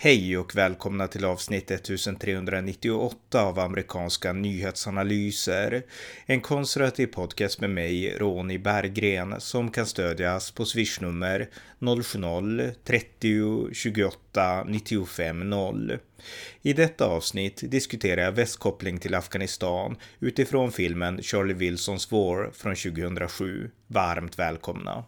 Hej 0.00 0.38
och 0.38 0.56
välkomna 0.56 1.08
till 1.08 1.24
avsnitt 1.24 1.70
1398 1.70 3.42
av 3.42 3.58
amerikanska 3.58 4.32
nyhetsanalyser. 4.32 5.82
En 6.26 6.40
konservativ 6.40 7.06
podcast 7.06 7.60
med 7.60 7.70
mig, 7.70 8.16
Ronny 8.18 8.58
Berggren, 8.58 9.40
som 9.40 9.70
kan 9.70 9.86
stödjas 9.86 10.50
på 10.50 10.64
swishnummer 10.64 11.48
070-30 11.78 13.72
28 13.72 14.64
95 14.64 15.50
0. 15.50 15.98
I 16.62 16.72
detta 16.72 17.06
avsnitt 17.06 17.60
diskuterar 17.70 18.22
jag 18.22 18.32
västkoppling 18.32 18.98
till 18.98 19.14
Afghanistan 19.14 19.96
utifrån 20.20 20.72
filmen 20.72 21.22
Charlie 21.22 21.54
Wilsons 21.54 22.12
War 22.12 22.50
från 22.50 22.74
2007. 22.74 23.70
Varmt 23.86 24.38
välkomna! 24.38 25.04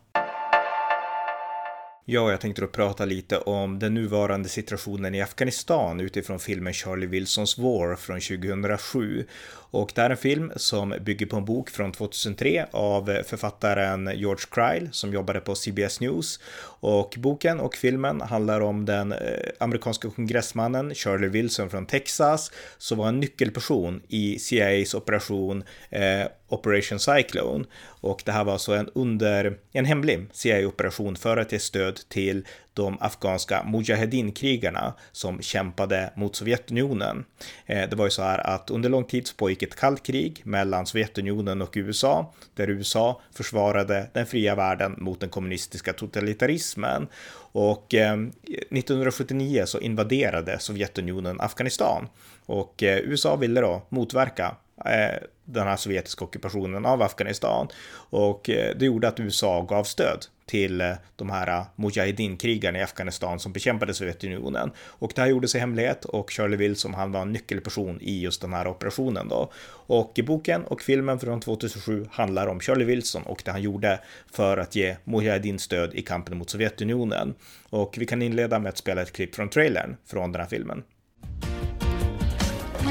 Ja, 2.13 2.31
jag 2.31 2.41
tänkte 2.41 2.63
då 2.63 2.69
prata 2.69 3.05
lite 3.05 3.39
om 3.39 3.79
den 3.79 3.95
nuvarande 3.95 4.49
situationen 4.49 5.15
i 5.15 5.23
Afghanistan 5.23 6.01
utifrån 6.01 6.39
filmen 6.39 6.73
Charlie 6.73 7.07
Wilsons 7.07 7.59
War 7.59 7.97
från 7.97 8.21
2007. 8.21 9.27
Och 9.71 9.93
det 9.95 10.03
är 10.03 10.11
en 10.11 10.17
film 10.17 10.53
som 10.57 10.95
bygger 11.01 11.27
på 11.27 11.37
en 11.37 11.45
bok 11.45 11.71
från 11.71 11.93
2003 11.93 12.67
av 12.71 13.23
författaren 13.27 14.11
George 14.15 14.45
Cryle 14.51 14.89
som 14.93 15.13
jobbade 15.13 15.41
på 15.41 15.55
CBS 15.55 16.01
News. 16.01 16.41
Och 16.81 17.15
boken 17.19 17.61
och 17.61 17.75
filmen 17.75 18.21
handlar 18.21 18.61
om 18.61 18.85
den 18.85 19.13
eh, 19.13 19.19
amerikanska 19.59 20.11
kongressmannen 20.11 20.95
Charlie 20.95 21.29
Wilson 21.29 21.71
från 21.71 21.87
Texas 21.87 22.53
som 22.79 22.99
var 22.99 23.09
en 23.09 23.21
nyckelperson 23.21 24.03
i 24.09 24.39
CIAs 24.39 24.95
operation 24.95 25.65
eh, 25.91 26.27
Operation 26.51 27.01
Cyclone. 27.01 27.65
Och 27.85 28.23
det 28.25 28.33
här 28.33 28.45
var 28.45 28.53
alltså 28.53 28.73
en 28.73 28.89
under, 28.95 29.59
en 29.73 29.85
hemlig 29.85 30.27
CIA-operation 30.33 31.17
för 31.17 31.37
att 31.37 31.53
ge 31.53 31.59
stöd 31.59 32.01
till 32.09 32.45
de 32.75 32.99
afghanska 33.01 33.63
Mujahedin-krigarna 33.63 34.95
som 35.13 35.43
kämpade 35.43 36.13
mot 36.17 36.37
Sovjetunionen. 36.37 37.25
Eh, 37.67 37.89
det 37.91 37.97
var 37.97 38.05
ju 38.05 38.11
så 38.11 38.23
här 38.23 38.39
att 38.47 38.71
under 38.71 38.89
lång 38.89 39.05
tid 39.05 39.27
så 39.27 39.35
pågick 39.35 39.63
ett 39.63 39.77
kallt 39.77 40.03
krig 40.03 40.43
mellan 40.45 40.87
Sovjetunionen 40.87 41.63
och 41.63 41.73
USA, 41.75 42.35
där 42.55 42.71
USA 42.71 43.21
försvarade 43.35 44.11
den 44.13 44.27
fria 44.27 44.55
världen 44.55 44.95
mot 44.99 45.21
den 45.21 45.29
kommunistiska 45.29 45.93
totalitarismen. 45.93 47.09
Och 47.53 47.95
eh, 47.95 48.13
1979 48.13 49.63
så 49.67 49.81
invaderade 49.81 50.59
Sovjetunionen 50.59 51.41
Afghanistan 51.41 52.09
och 52.47 52.83
eh, 52.83 52.99
USA 52.99 53.37
ville 53.37 53.61
då 53.61 53.83
motverka 53.89 54.57
Eh, 54.85 55.19
den 55.45 55.67
här 55.67 55.77
sovjetiska 55.77 56.25
ockupationen 56.25 56.87
av 56.87 57.03
Afghanistan. 57.03 57.69
Och 57.93 58.51
eh, 58.51 58.77
det 58.77 58.85
gjorde 58.85 59.09
att 59.09 59.21
USA 59.21 59.63
gav 59.63 59.85
stöd 59.85 60.27
till 60.47 60.81
eh, 60.81 60.93
de 61.17 61.31
här 61.31 61.65
Mujahedin-krigarna 61.77 62.79
i 62.79 62.83
Afghanistan 62.83 63.41
som 63.41 63.53
bekämpade 63.53 63.95
Sovjetunionen. 63.95 64.71
Och 64.79 65.13
det 65.15 65.21
här 65.21 65.29
gjordes 65.29 65.55
i 65.55 65.59
hemlighet 65.59 66.05
och 66.05 66.31
Charlie 66.31 66.57
Wilson 66.57 66.95
han 66.95 67.13
var 67.13 67.23
en 67.23 67.33
nyckelperson 67.33 67.99
i 68.01 68.21
just 68.21 68.41
den 68.41 68.53
här 68.53 68.67
operationen 68.67 69.29
då. 69.29 69.53
Och 69.69 70.21
boken 70.27 70.65
och 70.65 70.83
filmen 70.83 71.21
från 71.21 71.41
2007 71.41 72.07
handlar 72.11 72.47
om 72.47 72.61
Charlie 72.61 72.85
Wilson 72.85 73.23
och 73.23 73.43
det 73.45 73.51
han 73.51 73.63
gjorde 73.63 74.01
för 74.33 74.57
att 74.57 74.77
ge 74.77 74.97
Mujahedin 75.05 75.59
stöd 75.59 75.95
i 75.95 76.03
kampen 76.03 76.39
mot 76.39 76.51
Sovjetunionen. 76.51 77.35
Och 77.71 77.95
vi 77.99 78.07
kan 78.07 78.23
inleda 78.23 78.59
med 78.59 78.69
att 78.69 78.79
spela 78.79 79.03
ett 79.03 79.13
klipp 79.13 79.35
från 79.35 79.49
trailern 79.49 79.97
från 80.07 80.33
den 80.33 80.41
här 80.41 80.49
filmen. 80.49 80.83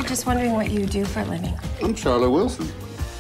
I'm 0.10 0.16
just 0.16 0.26
wondering 0.26 0.54
what 0.54 0.72
you 0.72 0.88
do 0.88 1.06
for 1.06 1.20
a 1.20 1.26
living. 1.26 1.56
I'm 1.84 1.94
Charlie 1.94 2.28
Wilson. 2.28 2.68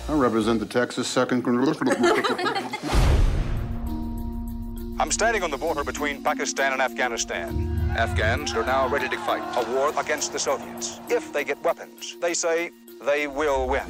I 0.07 0.13
represent 0.13 0.59
the 0.59 0.65
Texas 0.65 1.07
Second 1.07 1.45
I'm 4.99 5.11
standing 5.11 5.43
on 5.43 5.51
the 5.51 5.57
border 5.57 5.83
between 5.83 6.23
Pakistan 6.23 6.73
and 6.73 6.81
Afghanistan. 6.81 7.93
Afghans 7.95 8.55
are 8.55 8.65
now 8.65 8.87
ready 8.87 9.07
to 9.07 9.17
fight 9.17 9.43
a 9.55 9.71
war 9.71 9.93
against 9.99 10.33
the 10.33 10.39
Soviets. 10.39 10.99
If 11.09 11.31
they 11.31 11.43
get 11.43 11.63
weapons, 11.63 12.17
they 12.21 12.33
say 12.33 12.71
they 13.05 13.27
will 13.27 13.67
win. 13.67 13.85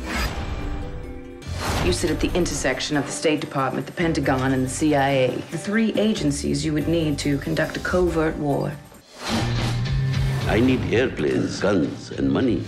You 1.85 1.93
sit 1.93 2.11
at 2.11 2.19
the 2.19 2.33
intersection 2.33 2.97
of 2.97 3.05
the 3.05 3.13
State 3.13 3.39
Department, 3.39 3.85
the 3.85 3.93
Pentagon, 3.93 4.51
and 4.51 4.65
the 4.65 4.69
CIA. 4.69 5.41
The 5.51 5.57
three 5.57 5.93
agencies 5.93 6.65
you 6.65 6.73
would 6.73 6.89
need 6.89 7.17
to 7.19 7.37
conduct 7.37 7.77
a 7.77 7.79
covert 7.79 8.35
war. 8.35 8.73
I 10.49 10.59
need 10.59 10.91
airplanes, 10.91 11.59
guns, 11.59 12.09
and 12.09 12.27
money. 12.27 12.63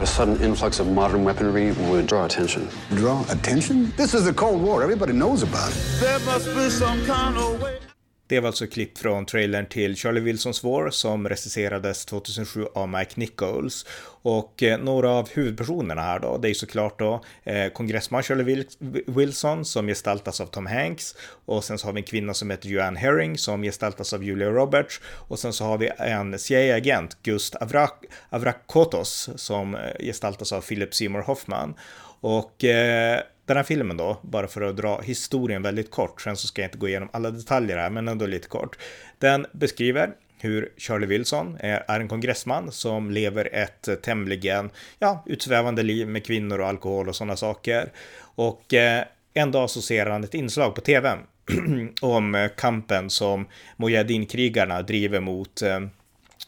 A 0.00 0.06
sudden 0.06 0.36
influx 0.42 0.80
of 0.80 0.88
modern 0.88 1.22
weaponry 1.22 1.70
would 1.88 2.08
draw 2.08 2.24
attention. 2.24 2.68
Draw 2.90 3.24
attention? 3.30 3.92
This 3.96 4.14
is 4.14 4.24
the 4.24 4.32
Cold 4.32 4.60
War. 4.60 4.82
Everybody 4.82 5.12
knows 5.12 5.44
about 5.44 5.70
it. 5.70 5.78
There 6.00 6.18
must 6.26 6.52
be 6.52 6.68
some 6.70 7.06
kind 7.06 7.38
of 7.38 7.62
way. 7.62 7.78
Det 8.26 8.40
var 8.40 8.46
alltså 8.46 8.66
klipp 8.66 8.98
från 8.98 9.26
trailern 9.26 9.66
till 9.66 9.96
Charlie 9.96 10.20
Wilsons 10.20 10.64
War 10.64 10.90
som 10.90 11.28
recenserades 11.28 12.04
2007 12.04 12.66
av 12.74 12.88
Mike 12.88 13.12
Nichols. 13.14 13.86
Och 14.22 14.62
eh, 14.62 14.78
några 14.78 15.10
av 15.10 15.28
huvudpersonerna 15.30 16.02
här 16.02 16.18
då, 16.18 16.38
det 16.38 16.50
är 16.50 16.54
såklart 16.54 16.98
då 16.98 17.24
eh, 17.44 17.68
kongressman 17.68 18.22
Charlie 18.22 18.66
Wilson 19.06 19.64
som 19.64 19.86
gestaltas 19.86 20.40
av 20.40 20.46
Tom 20.46 20.66
Hanks. 20.66 21.16
Och 21.44 21.64
sen 21.64 21.78
så 21.78 21.86
har 21.86 21.92
vi 21.92 22.00
en 22.00 22.04
kvinna 22.04 22.34
som 22.34 22.50
heter 22.50 22.68
Joanne 22.68 23.00
Herring 23.00 23.38
som 23.38 23.62
gestaltas 23.62 24.12
av 24.12 24.24
Julia 24.24 24.50
Roberts. 24.50 25.00
Och 25.28 25.38
sen 25.38 25.52
så 25.52 25.64
har 25.64 25.78
vi 25.78 25.90
en 25.98 26.38
CIA-agent, 26.38 27.16
Gust 27.22 27.54
Avrak 27.54 28.04
Avrakotos, 28.30 29.30
som 29.36 29.74
eh, 29.74 29.80
gestaltas 30.00 30.52
av 30.52 30.60
Philip 30.60 30.94
Seymour 30.94 31.22
Hoffman. 31.22 31.74
Och 32.20 32.64
eh, 32.64 33.20
den 33.46 33.56
här 33.56 33.64
filmen 33.64 33.96
då, 33.96 34.20
bara 34.22 34.46
för 34.46 34.62
att 34.62 34.76
dra 34.76 35.00
historien 35.00 35.62
väldigt 35.62 35.90
kort, 35.90 36.20
sen 36.20 36.36
så 36.36 36.46
ska 36.46 36.62
jag 36.62 36.66
inte 36.66 36.78
gå 36.78 36.88
igenom 36.88 37.08
alla 37.12 37.30
detaljer 37.30 37.76
här, 37.76 37.90
men 37.90 38.08
ändå 38.08 38.26
lite 38.26 38.48
kort. 38.48 38.78
Den 39.18 39.46
beskriver 39.52 40.10
hur 40.38 40.72
Charlie 40.76 41.06
Wilson 41.06 41.56
är, 41.60 42.00
en 42.00 42.08
kongressman 42.08 42.72
som 42.72 43.10
lever 43.10 43.54
ett 43.54 44.02
tämligen 44.02 44.70
ja, 44.98 45.24
utsvävande 45.26 45.82
liv 45.82 46.08
med 46.08 46.26
kvinnor 46.26 46.60
och 46.60 46.66
alkohol 46.66 47.08
och 47.08 47.16
sådana 47.16 47.36
saker. 47.36 47.92
Och 48.20 48.74
eh, 48.74 49.04
en 49.34 49.50
dag 49.50 49.70
så 49.70 49.82
ser 49.82 50.06
han 50.06 50.24
ett 50.24 50.34
inslag 50.34 50.74
på 50.74 50.80
tv 50.80 51.18
om 52.00 52.34
eh, 52.34 52.50
kampen 52.56 53.10
som 53.10 53.46
Mujahedin-krigarna 53.76 54.82
driver 54.82 55.20
mot 55.20 55.62
eh, 55.62 55.80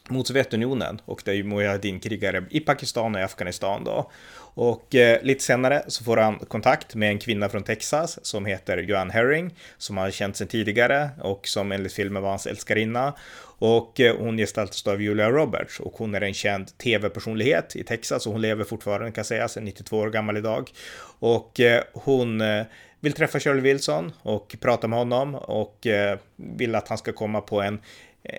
mot 0.09 0.27
Sovjetunionen 0.27 1.01
och 1.05 1.21
det 1.25 1.31
är 1.31 1.35
ju 1.35 1.43
Mujahedin-krigare 1.43 2.45
i 2.49 2.59
Pakistan 2.59 3.15
och 3.15 3.21
i 3.21 3.23
Afghanistan 3.23 3.83
då. 3.83 4.11
Och 4.59 4.95
eh, 4.95 5.23
lite 5.23 5.43
senare 5.43 5.83
så 5.87 6.03
får 6.03 6.17
han 6.17 6.39
kontakt 6.39 6.95
med 6.95 7.09
en 7.09 7.19
kvinna 7.19 7.49
från 7.49 7.63
Texas 7.63 8.25
som 8.25 8.45
heter 8.45 8.77
Joanne 8.77 9.13
Herring, 9.13 9.55
som 9.77 9.97
han 9.97 10.11
känt 10.11 10.35
sedan 10.35 10.47
tidigare 10.47 11.09
och 11.21 11.47
som 11.47 11.71
enligt 11.71 11.93
filmen 11.93 12.23
var 12.23 12.29
hans 12.29 12.47
älskarinna. 12.47 13.13
Och 13.59 13.99
eh, 13.99 14.17
hon 14.17 14.37
gestaltas 14.37 14.87
av 14.87 15.01
Julia 15.01 15.29
Roberts 15.29 15.79
och 15.79 15.93
hon 15.97 16.15
är 16.15 16.21
en 16.21 16.33
känd 16.33 16.77
tv-personlighet 16.77 17.75
i 17.75 17.83
Texas 17.83 18.25
och 18.27 18.33
hon 18.33 18.41
lever 18.41 18.63
fortfarande 18.63 19.11
kan 19.11 19.25
sägas, 19.25 19.57
är 19.57 19.61
92 19.61 19.97
år 19.97 20.09
gammal 20.09 20.37
idag. 20.37 20.71
Och 21.19 21.59
eh, 21.59 21.83
hon 21.93 22.41
eh, 22.41 22.65
vill 22.99 23.13
träffa 23.13 23.39
Shirley 23.39 23.61
Wilson 23.61 24.11
och 24.21 24.55
prata 24.59 24.87
med 24.87 24.99
honom 24.99 25.35
och 25.35 25.87
eh, 25.87 26.17
vill 26.35 26.75
att 26.75 26.87
han 26.87 26.97
ska 26.97 27.13
komma 27.13 27.41
på 27.41 27.61
en 27.61 27.79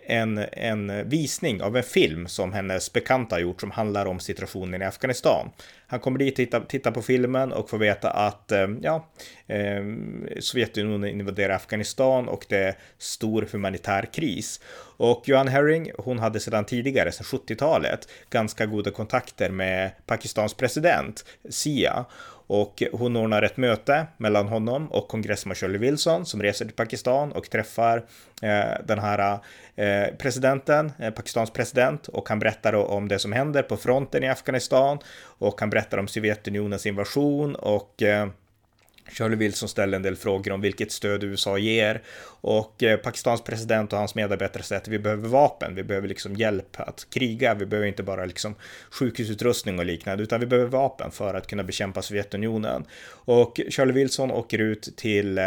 en, 0.07 0.39
en 0.53 1.09
visning 1.09 1.63
av 1.63 1.77
en 1.77 1.83
film 1.83 2.29
som 2.29 2.53
hennes 2.53 2.93
bekanta 2.93 3.37
har 3.37 3.41
gjort 3.41 3.61
som 3.61 3.71
handlar 3.71 4.07
om 4.07 4.21
situationen 4.21 4.83
i 4.83 4.85
Afghanistan. 4.85 5.51
Han 5.87 6.01
kommer 6.01 6.19
dit, 6.19 6.37
titta, 6.37 6.61
titta 6.61 6.93
på 6.93 7.03
filmen 7.03 7.53
och 7.53 7.71
får 7.71 7.79
veta 7.79 8.11
att 8.11 8.53
eh, 8.53 8.69
ja, 8.83 9.09
eh, 9.47 9.83
Sovjetunionen 10.41 11.11
invaderar 11.11 11.55
Afghanistan 11.55 12.29
och 12.29 12.47
det 12.49 12.59
är 12.59 12.75
stor 12.99 13.49
humanitär 13.53 14.09
kris. 14.13 14.61
Och 14.97 15.23
Johan 15.29 15.49
Herring, 15.49 15.91
hon 15.99 16.19
hade 16.19 16.41
sedan 16.41 16.65
tidigare, 16.65 17.13
sedan 17.13 17.25
70-talet, 17.25 18.09
ganska 18.31 18.67
goda 18.67 18.91
kontakter 18.91 19.51
med 19.51 19.91
Pakistans 20.07 20.55
president, 20.55 21.25
Sia. 21.49 22.05
Och 22.49 22.83
hon 22.93 23.17
ordnar 23.17 23.43
ett 23.43 23.57
möte 23.57 24.07
mellan 24.17 24.49
honom 24.49 24.93
och 24.93 25.09
kongressman 25.09 25.55
Shirley 25.55 25.79
Wilson 25.79 26.27
som 26.27 26.43
reser 26.43 26.65
till 26.65 26.75
Pakistan 26.75 27.33
och 27.33 27.51
träffar 27.51 28.05
eh, 28.43 28.85
den 28.85 28.99
här 28.99 29.39
eh, 29.77 30.15
presidenten, 30.19 30.93
eh, 30.99 31.11
Pakistans 31.11 31.51
president, 31.51 32.09
och 32.09 32.29
han 32.29 32.39
berättar 32.39 32.73
om 32.75 33.09
det 33.09 33.19
som 33.19 33.33
händer 33.33 33.63
på 33.63 33.77
fronten 33.77 34.25
i 34.25 34.29
Afghanistan. 34.29 34.99
Och 35.39 35.61
han 35.61 35.71
berättar 35.71 35.99
om 35.99 36.09
Sovjetunionens 36.09 36.87
invasion 36.87 37.55
och 37.55 38.03
eh, 38.03 38.29
Shirley 39.11 39.29
Charlie 39.29 39.47
Wilson 39.47 39.69
ställer 39.69 39.97
en 39.97 40.03
del 40.03 40.17
frågor 40.17 40.53
om 40.53 40.61
vilket 40.61 40.93
stöd 40.93 41.25
USA 41.25 41.59
ger. 41.59 42.03
Och 42.41 42.83
eh, 42.83 42.97
Pakistans 42.97 43.43
president 43.45 43.93
och 43.93 43.99
hans 43.99 44.15
medarbetare 44.15 44.63
säger 44.63 44.81
att 44.81 44.89
vi 44.89 44.99
behöver 44.99 45.29
vapen, 45.29 45.75
vi 45.75 45.83
behöver 45.83 46.09
liksom 46.09 46.35
hjälp 46.35 46.81
att 46.81 47.07
kriga, 47.11 47.55
vi 47.55 47.67
behöver 47.67 47.89
inte 47.89 48.03
bara 48.03 48.25
liksom 48.25 48.55
sjukhusutrustning 48.91 49.79
och 49.79 49.85
liknande, 49.85 50.23
utan 50.23 50.41
vi 50.41 50.47
behöver 50.47 50.71
vapen 50.71 51.11
för 51.11 51.35
att 51.35 51.47
kunna 51.47 51.65
bekämpa 51.65 52.03
Sovjetunionen. 52.03 52.85
Och 53.11 53.61
Charlie 53.71 53.93
Wilson 53.93 54.31
åker 54.31 54.59
ut 54.59 54.97
till 54.97 55.39
eh, 55.39 55.45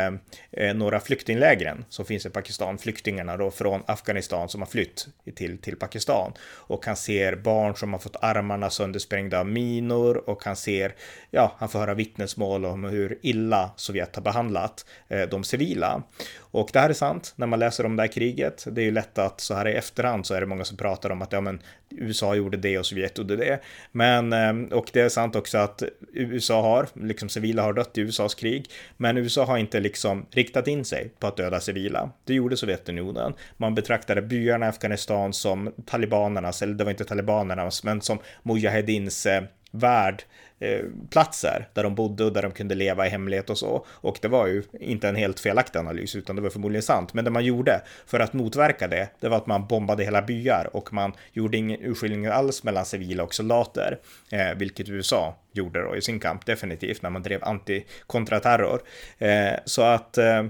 eh 0.51 0.73
några 0.73 0.99
flyktinglägren 0.99 1.85
som 1.89 2.05
finns 2.05 2.25
i 2.25 2.29
Pakistan, 2.29 2.77
flyktingarna 2.77 3.37
då 3.37 3.51
från 3.51 3.81
Afghanistan 3.85 4.49
som 4.49 4.61
har 4.61 4.67
flytt 4.67 5.07
till, 5.35 5.57
till 5.57 5.75
Pakistan. 5.75 6.33
Och 6.41 6.85
han 6.85 6.95
ser 6.95 7.35
barn 7.35 7.75
som 7.75 7.93
har 7.93 7.99
fått 7.99 8.15
armarna 8.21 8.69
söndersprängda 8.69 9.39
av 9.39 9.47
minor. 9.47 10.29
Och 10.29 10.43
han 10.43 10.55
ser, 10.55 10.95
ja, 11.31 11.55
han 11.57 11.69
får 11.69 11.79
höra 11.79 11.93
vittnesmål 11.93 12.65
om 12.65 12.83
hur 12.83 13.17
illa 13.21 13.50
illa 13.51 13.71
Sovjet 13.75 14.15
har 14.15 14.23
behandlat 14.23 14.85
eh, 15.09 15.29
de 15.29 15.43
civila. 15.43 16.03
Och 16.39 16.69
det 16.73 16.79
här 16.79 16.89
är 16.89 16.93
sant 16.93 17.33
när 17.35 17.47
man 17.47 17.59
läser 17.59 17.85
om 17.85 17.95
det 17.95 18.03
här 18.03 18.07
kriget. 18.07 18.65
Det 18.71 18.81
är 18.81 18.85
ju 18.85 18.91
lätt 18.91 19.17
att 19.17 19.41
så 19.41 19.53
här 19.53 19.67
i 19.67 19.73
efterhand 19.73 20.25
så 20.25 20.33
är 20.33 20.41
det 20.41 20.47
många 20.47 20.63
som 20.63 20.77
pratar 20.77 21.09
om 21.09 21.21
att 21.21 21.31
ja, 21.31 21.41
men 21.41 21.61
USA 21.89 22.35
gjorde 22.35 22.57
det 22.57 22.79
och 22.79 22.85
Sovjet 22.85 23.17
gjorde 23.17 23.35
det. 23.35 23.59
Men, 23.91 24.33
eh, 24.33 24.77
och 24.77 24.89
det 24.93 25.01
är 25.01 25.09
sant 25.09 25.35
också 25.35 25.57
att 25.57 25.83
USA 26.13 26.61
har, 26.61 26.87
liksom 26.93 27.29
civila 27.29 27.61
har 27.61 27.73
dött 27.73 27.97
i 27.97 28.01
USAs 28.01 28.35
krig, 28.35 28.65
men 28.97 29.17
USA 29.17 29.45
har 29.45 29.57
inte 29.57 29.79
liksom 29.79 30.25
riktat 30.31 30.67
in 30.67 30.85
sig 30.85 31.11
på 31.19 31.27
att 31.27 31.37
döda 31.37 31.59
civila. 31.59 32.09
Det 32.25 32.33
gjorde 32.33 32.57
Sovjetunionen. 32.57 33.33
Man 33.57 33.75
betraktade 33.75 34.21
byarna 34.21 34.65
i 34.65 34.69
Afghanistan 34.69 35.33
som 35.33 35.73
talibanernas, 35.85 36.61
eller 36.61 36.73
det 36.73 36.83
var 36.83 36.91
inte 36.91 37.05
talibanernas, 37.05 37.83
men 37.83 38.01
som 38.01 38.19
Mujahedins 38.43 39.25
eh, 39.25 39.43
värld 39.71 40.23
Eh, 40.23 40.50
Eh, 40.61 40.85
platser 41.09 41.67
där 41.73 41.83
de 41.83 41.95
bodde 41.95 42.23
och 42.23 42.33
där 42.33 42.41
de 42.41 42.51
kunde 42.51 42.75
leva 42.75 43.07
i 43.07 43.09
hemlighet 43.09 43.49
och 43.49 43.57
så. 43.57 43.85
Och 43.89 44.17
det 44.21 44.27
var 44.27 44.47
ju 44.47 44.63
inte 44.79 45.09
en 45.09 45.15
helt 45.15 45.39
felaktig 45.39 45.79
analys, 45.79 46.15
utan 46.15 46.35
det 46.35 46.41
var 46.41 46.49
förmodligen 46.49 46.83
sant. 46.83 47.13
Men 47.13 47.25
det 47.25 47.31
man 47.31 47.45
gjorde 47.45 47.81
för 48.05 48.19
att 48.19 48.33
motverka 48.33 48.87
det, 48.87 49.09
det 49.19 49.29
var 49.29 49.37
att 49.37 49.47
man 49.47 49.67
bombade 49.67 50.03
hela 50.03 50.21
byar 50.21 50.69
och 50.73 50.93
man 50.93 51.13
gjorde 51.33 51.57
ingen 51.57 51.81
urskiljning 51.81 52.25
alls 52.25 52.63
mellan 52.63 52.85
civila 52.85 53.23
och 53.23 53.33
soldater, 53.33 53.99
eh, 54.31 54.57
vilket 54.57 54.89
USA 54.89 55.35
gjorde 55.51 55.81
då 55.81 55.95
i 55.95 56.01
sin 56.01 56.19
kamp 56.19 56.45
definitivt 56.45 57.01
när 57.01 57.09
man 57.09 57.23
drev 57.23 57.43
anti-kontraterror. 57.43 58.81
Eh, 59.17 59.59
så 59.65 59.81
att 59.81 60.17
eh, 60.17 60.43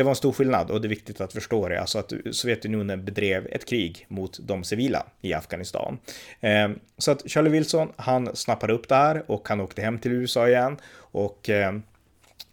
det 0.00 0.04
var 0.04 0.10
en 0.10 0.16
stor 0.16 0.32
skillnad 0.32 0.70
och 0.70 0.80
det 0.80 0.86
är 0.86 0.88
viktigt 0.88 1.20
att 1.20 1.32
förstå 1.32 1.68
det, 1.68 1.80
alltså 1.80 1.98
att 1.98 2.12
Sovjetunionen 2.30 3.04
bedrev 3.04 3.46
ett 3.50 3.64
krig 3.64 4.06
mot 4.08 4.38
de 4.42 4.64
civila 4.64 5.06
i 5.20 5.34
Afghanistan. 5.34 5.98
Ehm, 6.40 6.78
så 6.98 7.10
att 7.10 7.30
Charlie 7.30 7.50
Wilson, 7.50 7.92
han 7.96 8.36
snappade 8.36 8.72
upp 8.72 8.88
det 8.88 8.94
här 8.94 9.22
och 9.26 9.48
han 9.48 9.60
åkte 9.60 9.82
hem 9.82 9.98
till 9.98 10.12
USA 10.12 10.48
igen 10.48 10.76
och 10.96 11.48
ehm, 11.48 11.82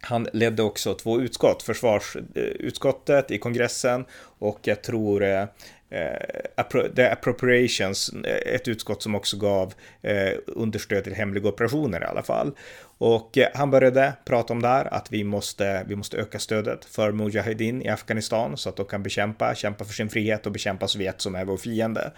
han 0.00 0.28
ledde 0.32 0.62
också 0.62 0.94
två 0.94 1.20
utskott, 1.20 1.62
försvarsutskottet 1.62 3.30
eh, 3.30 3.36
i 3.36 3.38
kongressen 3.38 4.04
och 4.38 4.58
jag 4.62 4.82
tror 4.82 5.24
eh, 5.24 5.42
eh 5.90 6.90
The 6.96 7.06
Appropriations, 7.06 8.12
eh, 8.24 8.54
ett 8.54 8.68
utskott 8.68 9.02
som 9.02 9.14
också 9.14 9.36
gav 9.36 9.74
eh, 10.02 10.32
understöd 10.46 11.04
till 11.04 11.14
hemliga 11.14 11.48
operationer 11.48 12.00
i 12.00 12.04
alla 12.04 12.22
fall. 12.22 12.52
Och 12.98 13.38
eh, 13.38 13.48
han 13.54 13.70
började 13.70 14.12
prata 14.24 14.52
om 14.52 14.62
det 14.62 14.68
här, 14.68 14.94
att 14.94 15.12
vi 15.12 15.24
måste, 15.24 15.84
vi 15.88 15.96
måste 15.96 16.16
öka 16.16 16.38
stödet 16.38 16.84
för 16.84 17.12
Mujahedin 17.12 17.82
i 17.82 17.88
Afghanistan 17.88 18.56
så 18.56 18.68
att 18.68 18.76
de 18.76 18.86
kan 18.86 19.02
bekämpa, 19.02 19.54
kämpa 19.54 19.84
för 19.84 19.92
sin 19.92 20.08
frihet 20.08 20.46
och 20.46 20.52
bekämpa 20.52 20.88
Sovjet 20.88 21.20
som 21.20 21.34
är 21.34 21.44
vår 21.44 21.56
fiende. 21.56 22.12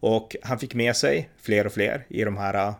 Och 0.00 0.36
han 0.42 0.58
fick 0.58 0.74
med 0.74 0.96
sig 0.96 1.30
fler 1.42 1.66
och 1.66 1.72
fler 1.72 2.06
i 2.08 2.24
de 2.24 2.36
här 2.36 2.54
eh, 2.54 2.74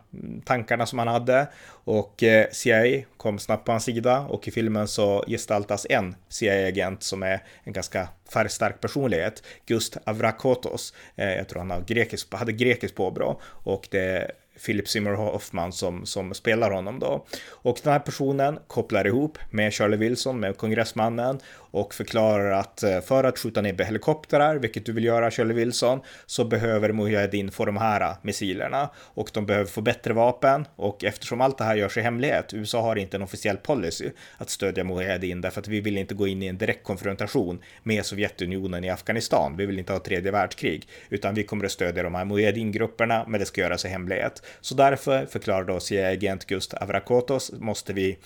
tankarna 0.45 0.87
som 0.87 0.99
han 0.99 1.09
hade. 1.09 1.47
Och 1.85 2.23
eh, 2.23 2.47
CIA 2.53 3.03
kom 3.17 3.39
snabbt 3.39 3.65
på 3.65 3.73
hans 3.73 3.85
sida 3.85 4.21
och 4.21 4.49
i 4.49 4.51
filmen 4.51 4.89
så 4.89 5.25
gestaltas 5.29 5.87
en 5.91 6.15
CIA-agent 6.29 7.03
som 7.03 7.23
är 7.23 7.43
en 7.65 7.73
ganska 7.73 8.09
färgstark 8.33 8.81
personlighet, 8.81 9.43
Gust 9.67 9.97
Avrakotos. 10.05 10.95
Jag 11.15 11.49
tror 11.49 11.59
han 11.59 11.71
har 11.71 11.81
grekisk, 11.81 12.35
hade 12.35 12.53
grekiskt 12.53 12.97
påbrå 12.97 13.41
och 13.45 13.89
det 13.91 14.31
Philip 14.67 14.89
Seymour 14.89 15.15
Hoffman 15.15 15.73
som, 15.73 16.07
som 16.07 16.35
spelar 16.35 16.71
honom 16.71 16.99
då. 16.99 17.27
Och 17.49 17.79
den 17.83 17.93
här 17.93 18.01
personen 18.01 18.59
kopplar 18.67 19.07
ihop 19.07 19.39
med 19.51 19.73
Charlie 19.73 19.97
Wilson, 19.97 20.41
med 20.41 20.57
kongressmannen 20.57 21.41
och 21.75 21.95
förklarar 21.95 22.51
att 22.51 22.83
eh, 22.83 23.01
för 23.01 23.25
att 23.25 23.39
skjuta 23.39 23.61
ner 23.61 23.85
helikoptrar, 23.85 24.57
vilket 24.57 24.87
du 24.87 24.93
vill 24.93 25.05
göra 25.05 25.31
Charlie 25.31 25.55
Wilson, 25.55 26.01
så 26.27 26.45
behöver 26.45 26.93
Mujahedin 26.93 27.51
få 27.51 27.65
de 27.65 27.77
här 27.77 28.01
eh, 28.01 28.17
missilerna 28.23 28.91
och 28.97 29.31
de 29.33 29.47
behöver 29.47 29.67
få 29.67 29.81
bättre 29.81 30.13
vapen 30.13 30.67
och 30.77 31.05
eftersom 31.05 31.41
allt 31.41 31.59
det 31.59 31.65
här 31.65 31.77
görs 31.77 31.97
i 31.97 32.01
hemlighet, 32.01 32.55
USA 32.55 32.81
har 32.81 32.97
inte 32.97 33.17
en 33.17 33.23
officiell 33.23 33.57
policy 33.57 34.11
att 34.39 34.51
stödja 34.51 34.85
Mujahedin 34.85 35.41
därför 35.41 35.61
att 35.61 35.69
vi 35.69 35.81
vill 35.81 35.99
inte 35.99 36.15
gå 36.15 36.27
in 36.27 36.43
i 36.43 36.47
en 36.47 36.59
direkt 36.59 36.85
konfrontation 36.85 37.63
med 37.83 38.07
Sovjetunionen 38.07 38.85
i 38.85 38.91
Afghanistan. 38.91 39.57
Vi 39.57 39.67
vill 39.67 39.79
inte 39.79 39.93
ha 39.93 40.01
tredje 40.01 40.31
världskrig, 40.31 40.89
utan 41.09 41.35
vi 41.35 41.43
kommer 41.43 41.65
att 41.65 41.73
stödja 41.73 42.03
de 42.03 42.15
här 42.15 42.25
Mujahedin-grupperna, 42.25 43.25
men 43.29 43.41
det 43.41 43.47
ska 43.47 43.61
göras 43.61 43.85
i 43.85 43.89
hemlighet. 43.89 44.43
Så 44.61 44.75
därför 44.75 45.27
förklarar 45.27 45.65
då 45.65 45.81
CIA-agent 45.81 46.45
Gust 46.45 46.75
Avrakotos 46.75 47.53
måste 47.53 47.93
vi 47.93 48.19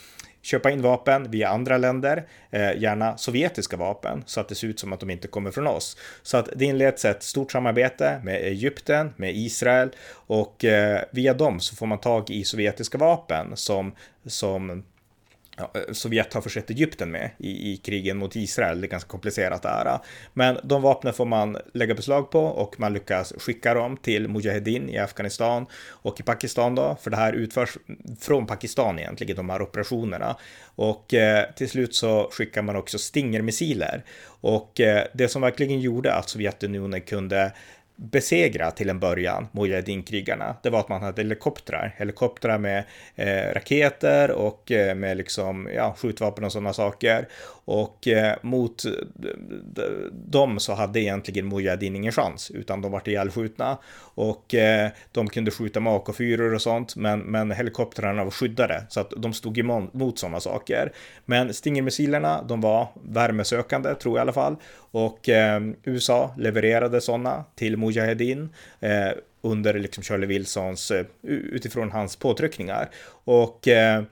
köpa 0.43 0.70
in 0.70 0.82
vapen 0.82 1.31
via 1.31 1.49
andra 1.49 1.79
länder, 1.79 2.26
eh, 2.50 2.81
gärna 2.81 3.17
sovjetiska 3.17 3.76
vapen, 3.76 4.23
så 4.26 4.41
att 4.41 4.49
det 4.49 4.55
ser 4.55 4.69
ut 4.69 4.81
som 4.81 4.93
att 4.93 5.00
de 5.00 5.11
inte 5.11 5.29
kommer 5.29 5.50
från 5.50 5.67
oss. 5.67 5.97
Så 6.23 6.37
att 6.37 6.49
det 6.56 6.65
inleds 6.65 7.05
ett 7.05 7.23
stort 7.23 7.53
samarbete 7.53 8.20
med 8.25 8.37
Egypten, 8.37 9.12
med 9.17 9.37
Israel 9.37 9.91
och 10.12 10.65
eh, 10.65 11.03
via 11.11 11.35
dem 11.35 11.61
så 11.61 11.76
får 11.76 11.87
man 11.87 11.99
tag 11.99 12.31
i 12.31 12.44
sovjetiska 12.44 12.99
vapen 12.99 13.56
som, 13.56 13.93
som 14.26 14.85
ja, 15.58 15.70
eh, 15.75 15.93
Sovjet 15.93 16.34
har 16.34 16.40
försett 16.40 16.70
Egypten 16.70 17.10
med 17.10 17.31
i, 17.38 17.72
i 17.72 17.76
krigen 17.76 18.16
mot 18.16 18.37
Israel. 18.37 18.81
Det 18.81 18.87
är 18.87 18.88
ganska 18.88 19.08
komplicerat 19.08 19.62
där. 19.62 19.99
Men 20.34 20.58
de 20.62 20.82
vapnen 20.82 21.12
får 21.12 21.25
man 21.25 21.56
lägga 21.75 21.94
beslag 21.94 22.31
på 22.31 22.40
och 22.40 22.81
man 22.81 22.93
lyckas 22.93 23.32
skicka 23.38 23.75
dem 23.75 23.96
till 23.96 24.28
Mujahedin 24.28 24.88
i 24.88 24.99
Afghanistan 24.99 25.66
och 25.87 26.20
i 26.20 26.22
Pakistan 26.22 26.75
då, 26.75 26.96
för 27.02 27.10
det 27.10 27.16
här 27.16 27.32
utförs 27.32 27.78
från 28.20 28.46
Pakistan 28.46 28.99
egentligen, 28.99 29.37
de 29.37 29.50
här 29.50 29.62
operationerna. 29.62 30.37
Och 30.75 31.14
eh, 31.14 31.44
till 31.56 31.70
slut 31.70 31.94
så 31.94 32.28
skickar 32.32 32.62
man 32.62 32.76
också 32.76 32.99
Stinger-missiler. 32.99 34.05
Och 34.40 34.81
eh, 34.81 35.05
det 35.14 35.28
som 35.28 35.43
verkligen 35.43 35.81
gjorde 35.81 36.14
att 36.14 36.28
Sovjetunionen 36.28 37.00
kunde 37.00 37.52
besegra 37.99 38.71
till 38.71 38.91
en 38.91 39.00
början 39.00 39.49
Mujahedin-krigarna, 39.53 40.56
det 40.62 40.71
var 40.71 40.81
att 40.81 40.89
man 40.89 41.03
hade 41.03 41.23
helikoptrar. 41.23 41.95
Helikoptrar 41.97 42.59
med 42.59 42.85
eh, 43.17 43.55
raketer 43.55 44.31
och 44.31 44.73
eh, 44.73 44.95
med 44.95 45.17
liksom, 45.17 45.69
ja, 45.75 45.95
skjutvapen 45.99 46.45
och 46.45 46.53
sådana 46.53 46.73
saker. 46.73 47.29
Och 47.70 48.09
eh, 48.09 48.37
mot 48.43 48.85
eh, 48.85 48.91
dem 50.12 50.61
så 50.61 50.75
hade 50.75 51.00
egentligen 51.00 51.49
Mujahedin 51.49 51.97
ingen 51.97 52.12
chans, 52.12 52.50
utan 52.50 52.81
de 52.81 52.93
vart 52.93 53.09
ihjälskjutna. 53.09 53.79
Och 54.15 54.55
eh, 54.55 54.91
de 55.12 55.29
kunde 55.29 55.50
skjuta 55.50 55.81
med 55.81 55.93
AK4 55.93 56.55
och 56.55 56.62
sånt, 56.62 56.97
men, 56.97 57.20
men 57.20 57.50
helikoptrarna 57.50 58.25
var 58.25 58.31
skyddade, 58.31 58.82
så 58.88 59.00
att 59.00 59.12
de 59.17 59.32
stod 59.32 59.59
emot 59.59 60.19
sådana 60.19 60.41
saker. 60.41 60.93
Men 61.25 61.55
Stinger-missilerna, 61.55 62.43
de 62.43 62.61
var 62.61 62.88
värmesökande, 63.03 63.94
tror 63.94 64.19
jag 64.19 64.20
i 64.20 64.23
alla 64.23 64.32
fall. 64.32 64.56
Och 64.91 65.29
eh, 65.29 65.61
USA 65.85 66.35
levererade 66.38 67.00
sådana 67.00 67.44
till 67.55 67.76
Mujahedin 67.76 68.49
eh, 68.81 69.11
under 69.41 69.75
liksom 69.75 70.03
Charlie 70.03 70.26
Wilsons, 70.26 70.91
eh, 70.91 71.06
utifrån 71.23 71.91
hans 71.91 72.17
påtryckningar. 72.17 72.91
Och 73.25 73.69
eh, 73.69 74.03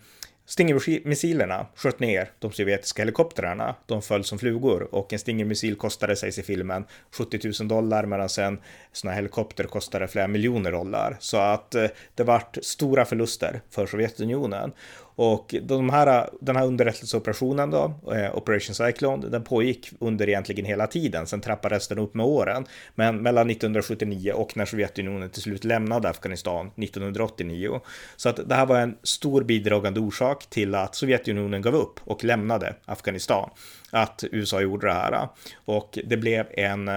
Stinger-missilerna 0.46 1.66
sköt 1.74 2.00
ner 2.00 2.30
de 2.38 2.52
sovjetiska 2.52 3.02
helikoptrarna. 3.02 3.74
De 3.86 4.02
föll 4.02 4.24
som 4.24 4.38
flugor 4.38 4.94
och 4.94 5.12
en 5.12 5.18
Stinger-missil 5.18 5.76
kostade, 5.76 6.16
sägs 6.16 6.38
i 6.38 6.42
filmen, 6.42 6.84
70 7.10 7.40
000 7.60 7.68
dollar 7.68 8.06
medan 8.06 8.28
en 8.38 8.58
sån 8.92 9.08
här 9.10 9.16
helikopter 9.16 9.64
kostade 9.64 10.08
flera 10.08 10.28
miljoner 10.28 10.72
dollar. 10.72 11.16
Så 11.20 11.36
att 11.36 11.74
eh, 11.74 11.86
det 12.14 12.24
vart 12.24 12.58
stora 12.62 13.04
förluster 13.04 13.60
för 13.70 13.86
Sovjetunionen. 13.86 14.72
Och 15.18 15.54
de 15.62 15.90
här, 15.90 16.30
den 16.40 16.56
här 16.56 16.66
underrättelseoperationen 16.66 17.70
då, 17.70 17.94
eh, 18.12 18.36
Operation 18.36 18.74
Cyclone, 18.74 19.28
den 19.28 19.44
pågick 19.44 19.90
under 20.00 20.28
egentligen 20.28 20.64
hela 20.64 20.86
tiden. 20.86 21.26
Sen 21.26 21.40
trappades 21.40 21.88
den 21.88 21.98
upp 21.98 22.14
med 22.14 22.26
åren. 22.26 22.66
Men 22.94 23.22
mellan 23.22 23.50
1979 23.50 24.32
och 24.32 24.56
när 24.56 24.64
Sovjetunionen 24.64 25.30
till 25.30 25.42
slut 25.42 25.64
lämnade 25.64 26.08
Afghanistan 26.08 26.70
1989. 26.76 27.80
Så 28.16 28.28
att 28.28 28.48
det 28.48 28.54
här 28.54 28.66
var 28.66 28.78
en 28.80 28.96
stor 29.02 29.42
bidragande 29.42 30.00
orsak 30.00 30.35
till 30.40 30.74
att 30.74 30.94
Sovjetunionen 30.94 31.62
gav 31.62 31.74
upp 31.74 32.00
och 32.04 32.24
lämnade 32.24 32.74
Afghanistan. 32.84 33.50
Att 33.90 34.24
USA 34.32 34.60
gjorde 34.60 34.86
det 34.86 34.92
här. 34.92 35.28
Och 35.64 35.98
det 36.04 36.16
blev 36.16 36.46
en 36.50 36.88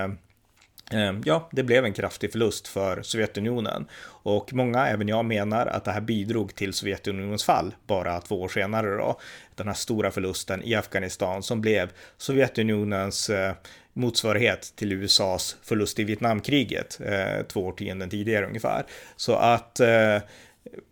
eh, 0.91 1.13
ja, 1.25 1.49
det 1.51 1.63
blev 1.63 1.85
en 1.85 1.93
kraftig 1.93 2.31
förlust 2.31 2.67
för 2.67 3.01
Sovjetunionen 3.01 3.87
och 4.23 4.53
många, 4.53 4.87
även 4.87 5.07
jag, 5.07 5.25
menar 5.25 5.65
att 5.65 5.85
det 5.85 5.91
här 5.91 6.01
bidrog 6.01 6.55
till 6.55 6.73
Sovjetunionens 6.73 7.43
fall 7.43 7.75
bara 7.87 8.21
två 8.21 8.41
år 8.41 8.47
senare 8.47 8.97
då. 8.97 9.19
Den 9.55 9.67
här 9.67 9.73
stora 9.73 10.11
förlusten 10.11 10.63
i 10.63 10.75
Afghanistan 10.75 11.43
som 11.43 11.61
blev 11.61 11.89
Sovjetunionens 12.17 13.29
eh, 13.29 13.53
motsvarighet 13.93 14.73
till 14.75 14.91
USAs 14.91 15.57
förlust 15.63 15.99
i 15.99 16.03
Vietnamkriget 16.03 16.99
eh, 17.05 17.45
två 17.47 17.65
årtionden 17.65 18.09
tidigare 18.09 18.47
ungefär. 18.47 18.85
Så 19.15 19.35
att 19.35 19.79
eh, 19.79 20.17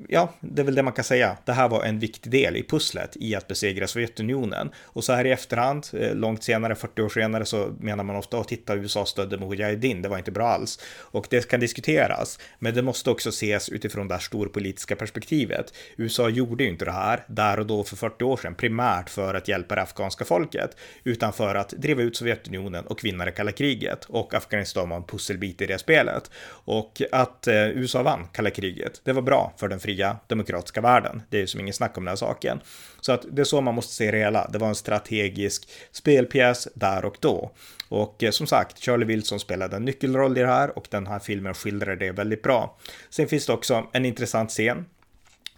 ja, 0.09 0.33
det 0.39 0.61
är 0.61 0.65
väl 0.65 0.75
det 0.75 0.83
man 0.83 0.93
kan 0.93 1.03
säga. 1.03 1.37
Det 1.45 1.51
här 1.51 1.69
var 1.69 1.83
en 1.83 1.99
viktig 1.99 2.31
del 2.31 2.55
i 2.55 2.63
pusslet 2.63 3.17
i 3.19 3.35
att 3.35 3.47
besegra 3.47 3.87
Sovjetunionen. 3.87 4.69
Och 4.83 5.03
så 5.03 5.13
här 5.13 5.25
i 5.25 5.31
efterhand, 5.31 5.87
eh, 5.93 6.15
långt 6.15 6.43
senare, 6.43 6.75
40 6.75 7.01
år 7.01 7.09
senare, 7.09 7.45
så 7.45 7.75
menar 7.79 8.03
man 8.03 8.15
ofta 8.15 8.39
att 8.39 8.47
titta, 8.47 8.75
USA 8.75 9.05
stödde 9.05 9.37
Mujahedin, 9.37 10.01
det 10.01 10.09
var 10.09 10.17
inte 10.17 10.31
bra 10.31 10.47
alls. 10.47 10.79
Och 10.99 11.27
det 11.29 11.47
kan 11.47 11.59
diskuteras, 11.59 12.39
men 12.59 12.73
det 12.73 12.81
måste 12.81 13.09
också 13.09 13.29
ses 13.29 13.69
utifrån 13.69 14.07
det 14.07 14.13
här 14.13 14.21
storpolitiska 14.21 14.95
perspektivet. 14.95 15.73
USA 15.97 16.29
gjorde 16.29 16.63
ju 16.63 16.69
inte 16.69 16.85
det 16.85 16.91
här 16.91 17.23
där 17.27 17.59
och 17.59 17.65
då 17.65 17.83
för 17.83 17.95
40 17.95 18.23
år 18.23 18.37
sedan, 18.37 18.55
primärt 18.55 19.09
för 19.09 19.33
att 19.33 19.47
hjälpa 19.47 19.75
det 19.75 19.81
afghanska 19.81 20.25
folket, 20.25 20.77
utan 21.03 21.33
för 21.33 21.55
att 21.55 21.69
driva 21.69 22.01
ut 22.01 22.15
Sovjetunionen 22.15 22.85
och 22.85 23.03
vinna 23.03 23.25
det 23.25 23.31
kalla 23.31 23.51
kriget. 23.51 24.05
Och 24.05 24.33
Afghanistan 24.33 24.89
var 24.89 24.97
en 24.97 25.03
pusselbit 25.03 25.61
i 25.61 25.65
det 25.65 25.79
spelet. 25.79 26.31
Och 26.49 27.01
att 27.11 27.47
eh, 27.47 27.67
USA 27.67 28.03
vann 28.03 28.27
kalla 28.33 28.49
kriget, 28.49 29.01
det 29.03 29.13
var 29.13 29.21
bra 29.21 29.53
för 29.57 29.67
den 29.67 29.79
fria 29.79 30.17
demokratiska 30.27 30.81
världen. 30.81 31.21
Det 31.29 31.37
är 31.37 31.41
ju 31.41 31.47
som 31.47 31.59
ingen 31.59 31.73
snack 31.73 31.97
om 31.97 32.03
den 32.03 32.11
här 32.11 32.15
saken. 32.15 32.59
Så 33.01 33.11
att 33.11 33.25
det 33.31 33.41
är 33.41 33.43
så 33.43 33.61
man 33.61 33.75
måste 33.75 33.93
se 33.93 34.11
det 34.11 34.17
hela. 34.17 34.47
Det 34.47 34.57
var 34.57 34.67
en 34.67 34.75
strategisk 34.75 35.69
spelpjäs 35.91 36.67
där 36.73 37.05
och 37.05 37.17
då. 37.19 37.51
Och 37.89 38.23
eh, 38.23 38.31
som 38.31 38.47
sagt, 38.47 38.79
Charlie 38.79 39.05
Wilson 39.05 39.39
spelade 39.39 39.75
en 39.75 39.85
nyckelroll 39.85 40.37
i 40.37 40.41
det 40.41 40.47
här 40.47 40.77
och 40.77 40.87
den 40.89 41.07
här 41.07 41.19
filmen 41.19 41.53
skildrar 41.53 41.95
det 41.95 42.11
väldigt 42.11 42.43
bra. 42.43 42.77
Sen 43.09 43.27
finns 43.27 43.45
det 43.45 43.53
också 43.53 43.87
en 43.93 44.05
intressant 44.05 44.49
scen 44.49 44.85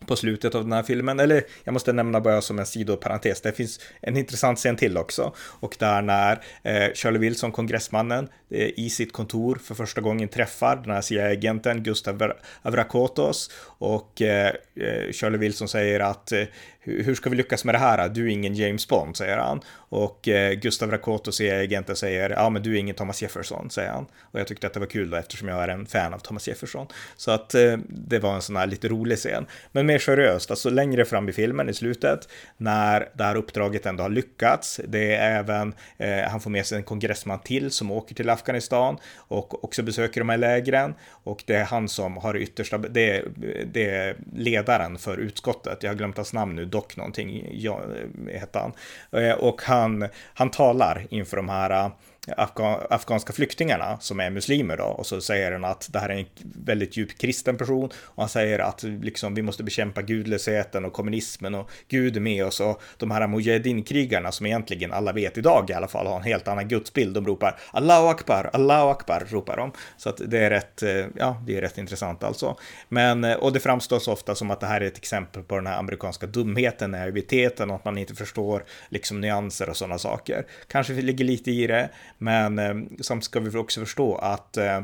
på 0.05 0.15
slutet 0.15 0.55
av 0.55 0.63
den 0.63 0.71
här 0.71 0.83
filmen. 0.83 1.19
Eller 1.19 1.43
jag 1.63 1.73
måste 1.73 1.93
nämna 1.93 2.21
bara 2.21 2.41
som 2.41 2.59
en 2.59 2.65
sidoparentes, 2.65 3.41
det 3.41 3.51
finns 3.51 3.79
en 4.01 4.17
intressant 4.17 4.57
scen 4.57 4.75
till 4.75 4.97
också. 4.97 5.33
Och 5.37 5.75
där 5.79 6.01
när 6.01 6.41
eh, 6.63 6.93
Charlie 6.93 7.19
Wilson, 7.19 7.51
kongressmannen, 7.51 8.29
eh, 8.49 8.79
i 8.79 8.89
sitt 8.89 9.13
kontor 9.13 9.59
för 9.63 9.75
första 9.75 10.01
gången 10.01 10.29
träffar 10.29 10.75
den 10.75 10.91
här 10.91 11.01
CIA-agenten 11.01 11.83
Gustav 11.83 12.33
Avrakotos. 12.61 13.51
Och 13.77 14.21
eh, 14.21 14.53
eh, 14.75 15.11
Charlie 15.11 15.37
Wilson 15.37 15.67
säger 15.67 15.99
att 15.99 16.31
eh, 16.31 16.43
hur 16.81 17.15
ska 17.15 17.29
vi 17.29 17.35
lyckas 17.35 17.65
med 17.65 17.75
det 17.75 17.79
här? 17.79 18.09
Du 18.09 18.25
är 18.25 18.27
ingen 18.27 18.55
James 18.55 18.87
Bond, 18.87 19.17
säger 19.17 19.37
han. 19.37 19.61
Och 19.75 20.27
eh, 20.27 20.53
Gustav 20.53 20.91
Rakoto, 20.91 21.31
CIA-agenten, 21.31 21.95
säger 21.95 22.29
ja, 22.29 22.49
men 22.49 22.63
du 22.63 22.75
är 22.75 22.79
ingen 22.79 22.95
Thomas 22.95 23.21
Jefferson, 23.21 23.69
säger 23.69 23.91
han. 23.91 24.05
Och 24.21 24.39
jag 24.39 24.47
tyckte 24.47 24.67
att 24.67 24.73
det 24.73 24.79
var 24.79 24.87
kul 24.87 25.09
då, 25.09 25.17
eftersom 25.17 25.47
jag 25.47 25.63
är 25.63 25.67
en 25.67 25.85
fan 25.85 26.13
av 26.13 26.19
Thomas 26.19 26.47
Jefferson. 26.47 26.87
Så 27.15 27.31
att 27.31 27.55
eh, 27.55 27.77
det 27.87 28.19
var 28.19 28.35
en 28.35 28.41
sån 28.41 28.55
här 28.55 28.67
lite 28.67 28.87
rolig 28.87 29.17
scen. 29.17 29.45
Men 29.71 29.85
mer 29.89 29.99
seriöst, 29.99 30.51
alltså 30.51 30.69
längre 30.69 31.05
fram 31.05 31.29
i 31.29 31.33
filmen 31.33 31.69
i 31.69 31.73
slutet, 31.73 32.29
när 32.57 33.09
det 33.13 33.23
här 33.23 33.35
uppdraget 33.35 33.85
ändå 33.85 34.03
har 34.03 34.09
lyckats. 34.09 34.79
Det 34.87 35.15
är 35.15 35.39
även, 35.39 35.73
eh, 35.97 36.29
han 36.29 36.39
får 36.39 36.49
med 36.49 36.65
sig 36.65 36.77
en 36.77 36.83
kongressman 36.83 37.39
till 37.39 37.71
som 37.71 37.91
åker 37.91 38.15
till 38.15 38.29
Afghanistan 38.29 38.97
och 39.15 39.63
också 39.63 39.83
besöker 39.83 40.21
de 40.21 40.29
här 40.29 40.37
lägren. 40.37 40.93
Och 41.23 41.43
det 41.45 41.55
är 41.55 41.63
han 41.63 41.89
som 41.89 42.17
har 42.17 42.37
yttersta, 42.37 42.77
det 42.77 43.09
är, 43.09 43.25
det 43.65 43.89
är 43.89 44.15
ledaren 44.33 44.97
för 44.97 45.17
utskottet. 45.17 45.83
Jag 45.83 45.89
har 45.89 45.95
glömt 45.95 46.17
hans 46.17 46.33
namn 46.33 46.55
nu, 46.55 46.65
dock 46.65 46.97
någonting, 46.97 47.49
ja, 47.51 47.81
eh, 48.27 48.39
hette 48.39 48.59
han. 48.59 48.73
Eh, 49.23 49.33
och 49.33 49.61
han, 49.61 50.07
han 50.33 50.51
talar 50.51 51.07
inför 51.09 51.37
de 51.37 51.49
här 51.49 51.91
afghanska 52.89 53.33
flyktingarna 53.33 53.97
som 53.99 54.19
är 54.19 54.29
muslimer 54.29 54.77
då 54.77 54.83
och 54.83 55.05
så 55.05 55.21
säger 55.21 55.51
han 55.51 55.65
att 55.65 55.89
det 55.91 55.99
här 55.99 56.09
är 56.09 56.17
en 56.17 56.25
väldigt 56.65 56.97
djup 56.97 57.17
kristen 57.17 57.57
person 57.57 57.89
och 58.03 58.23
han 58.23 58.29
säger 58.29 58.59
att 58.59 58.83
liksom 58.83 59.35
vi 59.35 59.41
måste 59.41 59.63
bekämpa 59.63 60.01
gudlösheten 60.01 60.85
och 60.85 60.93
kommunismen 60.93 61.55
och 61.55 61.69
Gud 61.87 62.17
är 62.17 62.21
med 62.21 62.45
oss 62.45 62.59
och 62.59 62.81
de 62.97 63.11
här 63.11 63.27
mujahedin-krigarna 63.27 64.31
som 64.31 64.45
egentligen 64.45 64.93
alla 64.93 65.11
vet 65.11 65.37
idag 65.37 65.69
i 65.69 65.73
alla 65.73 65.87
fall 65.87 66.07
har 66.07 66.15
en 66.17 66.23
helt 66.23 66.47
annan 66.47 66.67
gudsbild. 66.67 67.15
De 67.15 67.25
ropar 67.25 67.59
Allahu 67.71 68.07
akbar, 68.07 68.49
Allahu 68.53 68.89
akbar 68.89 69.27
ropar 69.29 69.57
de. 69.57 69.71
Så 69.97 70.09
att 70.09 70.21
det 70.25 70.39
är 70.39 70.49
rätt, 70.49 70.83
eh, 70.83 71.05
ja, 71.15 71.43
det 71.45 71.57
är 71.57 71.61
rätt 71.61 71.77
intressant 71.77 72.23
alltså. 72.23 72.57
Men, 72.89 73.23
eh, 73.23 73.35
och 73.35 73.53
det 73.53 73.59
framstås 73.59 74.07
ofta 74.07 74.35
som 74.35 74.51
att 74.51 74.59
det 74.59 74.67
här 74.67 74.81
är 74.81 74.85
ett 74.85 74.97
exempel 74.97 75.43
på 75.43 75.55
den 75.55 75.67
här 75.67 75.77
amerikanska 75.77 76.27
dumheten, 76.27 76.91
naiviteten 76.91 77.69
och 77.69 77.75
att 77.75 77.85
man 77.85 77.97
inte 77.97 78.15
förstår 78.15 78.63
liksom 78.89 79.21
nyanser 79.21 79.69
och 79.69 79.77
sådana 79.77 79.97
saker. 79.97 80.45
Kanske 80.67 80.93
ligger 80.93 81.25
lite 81.25 81.51
i 81.51 81.67
det, 81.67 81.89
men 82.19 82.59
eh, 82.59 82.75
samtidigt 83.01 83.23
ska 83.23 83.39
vi 83.39 83.57
också 83.57 83.79
förstå 83.79 84.15
att 84.15 84.57
eh, 84.57 84.81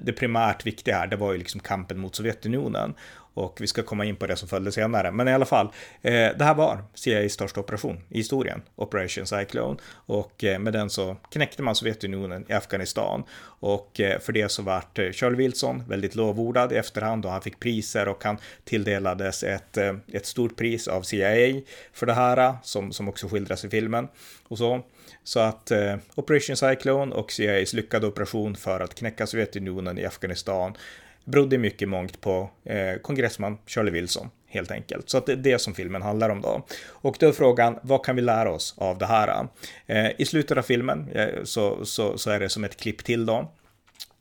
det 0.00 0.12
primärt 0.12 0.66
viktiga 0.66 0.96
här, 0.98 1.06
det 1.06 1.16
var 1.16 1.32
ju 1.32 1.38
liksom 1.38 1.60
kampen 1.60 1.98
mot 1.98 2.14
Sovjetunionen. 2.14 2.94
Och 3.36 3.60
vi 3.60 3.66
ska 3.66 3.82
komma 3.82 4.04
in 4.04 4.16
på 4.16 4.26
det 4.26 4.36
som 4.36 4.48
följde 4.48 4.72
senare. 4.72 5.10
Men 5.10 5.28
i 5.28 5.32
alla 5.32 5.44
fall, 5.44 5.66
eh, 6.02 6.12
det 6.12 6.44
här 6.44 6.54
var 6.54 6.78
CIAs 6.94 7.32
största 7.32 7.60
operation 7.60 8.00
i 8.08 8.18
historien, 8.18 8.62
Operation 8.76 9.26
Cyclone. 9.26 9.76
Och 9.92 10.44
eh, 10.44 10.58
med 10.58 10.72
den 10.72 10.90
så 10.90 11.16
knäckte 11.30 11.62
man 11.62 11.74
Sovjetunionen 11.74 12.44
i 12.48 12.52
Afghanistan. 12.52 13.24
Och 13.60 14.00
eh, 14.00 14.20
för 14.20 14.32
det 14.32 14.48
så 14.48 14.62
vart 14.62 14.98
eh, 14.98 15.10
Charlie 15.10 15.36
Wilson 15.36 15.82
väldigt 15.88 16.14
lovordad 16.14 16.72
i 16.72 16.76
efterhand 16.76 17.24
och 17.24 17.30
han 17.30 17.42
fick 17.42 17.60
priser 17.60 18.08
och 18.08 18.24
han 18.24 18.38
tilldelades 18.64 19.42
ett, 19.42 19.76
eh, 19.76 19.94
ett 20.12 20.26
stort 20.26 20.56
pris 20.56 20.88
av 20.88 21.02
CIA 21.02 21.60
för 21.92 22.06
det 22.06 22.14
här, 22.14 22.36
eh, 22.36 22.54
som, 22.62 22.92
som 22.92 23.08
också 23.08 23.28
skildras 23.28 23.64
i 23.64 23.70
filmen. 23.70 24.08
Och 24.48 24.58
så. 24.58 24.82
Så 25.24 25.40
att 25.40 25.70
eh, 25.70 25.96
Operation 26.14 26.56
Cyclone 26.56 27.14
och 27.14 27.32
CIAs 27.32 27.72
lyckade 27.72 28.06
operation 28.06 28.56
för 28.56 28.80
att 28.80 28.94
knäcka 28.94 29.26
Sovjetunionen 29.26 29.98
i 29.98 30.04
Afghanistan 30.04 30.76
berodde 31.26 31.58
mycket 31.58 31.88
mångt 31.88 32.20
på 32.20 32.50
eh, 32.64 32.94
kongressman 33.02 33.58
Shirley 33.66 33.92
Wilson 33.92 34.30
helt 34.46 34.70
enkelt. 34.70 35.10
Så 35.10 35.18
att 35.18 35.26
det 35.26 35.32
är 35.32 35.36
det 35.36 35.58
som 35.58 35.74
filmen 35.74 36.02
handlar 36.02 36.30
om 36.30 36.40
då. 36.40 36.62
Och 36.88 37.16
då 37.20 37.28
är 37.28 37.32
frågan, 37.32 37.78
vad 37.82 38.04
kan 38.04 38.16
vi 38.16 38.22
lära 38.22 38.50
oss 38.50 38.74
av 38.78 38.98
det 38.98 39.06
här? 39.06 39.46
Eh, 39.86 40.10
I 40.18 40.24
slutet 40.24 40.58
av 40.58 40.62
filmen 40.62 41.08
eh, 41.12 41.44
så, 41.44 41.84
så, 41.84 42.18
så 42.18 42.30
är 42.30 42.40
det 42.40 42.48
som 42.48 42.64
ett 42.64 42.76
klipp 42.76 43.04
till 43.04 43.26
då 43.26 43.48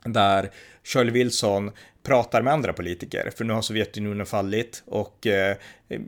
där 0.05 0.51
Shirley 0.83 1.13
Wilson 1.13 1.71
pratar 2.03 2.41
med 2.41 2.53
andra 2.53 2.73
politiker, 2.73 3.31
för 3.35 3.43
nu 3.43 3.53
har 3.53 3.61
Sovjetunionen 3.61 4.25
fallit 4.25 4.83
och 4.85 5.27
eh, 5.27 5.57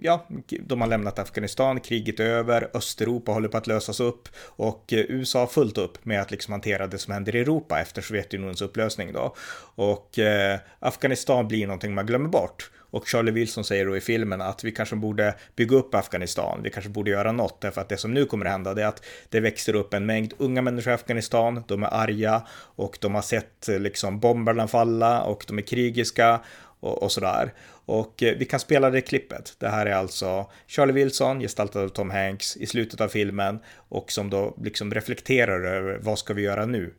ja, 0.01 0.27
de 0.61 0.81
har 0.81 0.87
lämnat 0.87 1.19
Afghanistan, 1.19 1.79
kriget 1.79 2.19
är 2.19 2.25
över, 2.25 2.69
Östeuropa 2.73 3.31
håller 3.31 3.49
på 3.49 3.57
att 3.57 3.67
lösas 3.67 3.99
upp 3.99 4.29
och 4.39 4.93
eh, 4.93 4.99
USA 4.99 5.39
har 5.39 5.47
fullt 5.47 5.77
upp 5.77 6.05
med 6.05 6.21
att 6.21 6.31
liksom 6.31 6.51
hantera 6.51 6.87
det 6.87 6.97
som 6.97 7.13
händer 7.13 7.35
i 7.35 7.39
Europa 7.39 7.79
efter 7.79 8.01
Sovjetunionens 8.01 8.61
upplösning 8.61 9.13
då. 9.13 9.35
Och 9.75 10.19
eh, 10.19 10.59
Afghanistan 10.79 11.47
blir 11.47 11.67
någonting 11.67 11.93
man 11.93 12.05
glömmer 12.05 12.29
bort. 12.29 12.71
Och 12.89 13.07
Charlie 13.07 13.31
Wilson 13.31 13.63
säger 13.63 13.85
då 13.85 13.97
i 13.97 14.01
filmen 14.01 14.41
att 14.41 14.63
vi 14.63 14.71
kanske 14.71 14.95
borde 14.95 15.35
bygga 15.55 15.77
upp 15.77 15.95
Afghanistan, 15.95 16.59
vi 16.63 16.69
kanske 16.69 16.89
borde 16.89 17.11
göra 17.11 17.31
något, 17.31 17.61
därför 17.61 17.81
att 17.81 17.89
det 17.89 17.97
som 17.97 18.13
nu 18.13 18.25
kommer 18.25 18.45
att 18.45 18.51
hända 18.51 18.73
det 18.73 18.83
är 18.83 18.87
att 18.87 19.05
det 19.29 19.39
växer 19.39 19.75
upp 19.75 19.93
en 19.93 20.05
mängd 20.05 20.33
unga 20.37 20.61
människor 20.61 20.91
i 20.91 20.95
Afghanistan, 20.95 21.63
de 21.67 21.83
är 21.83 21.93
arga 21.93 22.41
och 22.75 22.97
de 23.01 23.15
har 23.15 23.21
sett 23.21 23.67
liksom 23.67 24.19
bomberna 24.19 24.67
falla 24.67 25.21
och 25.21 25.45
de 25.47 25.57
är 25.57 25.61
krigiska 25.61 26.39
och, 26.79 27.03
och 27.03 27.11
sådär. 27.11 27.53
Och 27.85 28.23
eh, 28.23 28.37
vi 28.37 28.45
kan 28.45 28.59
spela 28.59 28.89
det 28.89 29.01
klippet. 29.01 29.55
Det 29.59 29.69
här 29.69 29.85
är 29.85 29.95
alltså 29.95 30.51
Charlie 30.67 30.93
Wilson, 30.93 31.39
gestaltad 31.39 31.83
av 31.83 31.89
Tom 31.89 32.09
Hanks, 32.09 32.57
i 32.57 32.65
slutet 32.65 33.01
av 33.01 33.07
filmen 33.07 33.59
och 33.75 34.11
som 34.11 34.29
då 34.29 34.57
liksom 34.63 34.93
reflekterar 34.93 35.65
över 35.65 35.99
vad 36.01 36.19
ska 36.19 36.33
vi 36.33 36.41
göra 36.41 36.65
nu? 36.65 36.93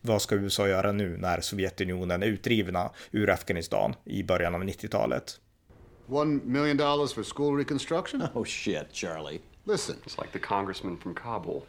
Vad 0.00 0.22
ska 0.22 0.34
USA 0.34 0.68
göra 0.68 0.92
nu 0.92 1.16
när 1.16 1.40
Sovjetunionen 1.40 2.22
är 2.22 2.26
utdrivna 2.26 2.90
ur 3.10 3.30
Afghanistan 3.30 3.94
i 4.04 4.22
början 4.22 4.54
av 4.54 4.62
90-talet? 4.62 5.40
One 6.06 6.40
million 6.44 6.76
dollars 6.76 7.14
for 7.14 7.22
school 7.22 7.56
reconstruction? 7.56 8.22
Oh 8.34 8.44
shit, 8.44 8.86
Charlie. 8.92 9.40
Listen. 9.64 9.96
It's 10.04 10.18
like 10.18 10.32
the 10.32 10.38
congressman 10.38 10.96
from 10.96 11.14
Kabul. 11.14 11.62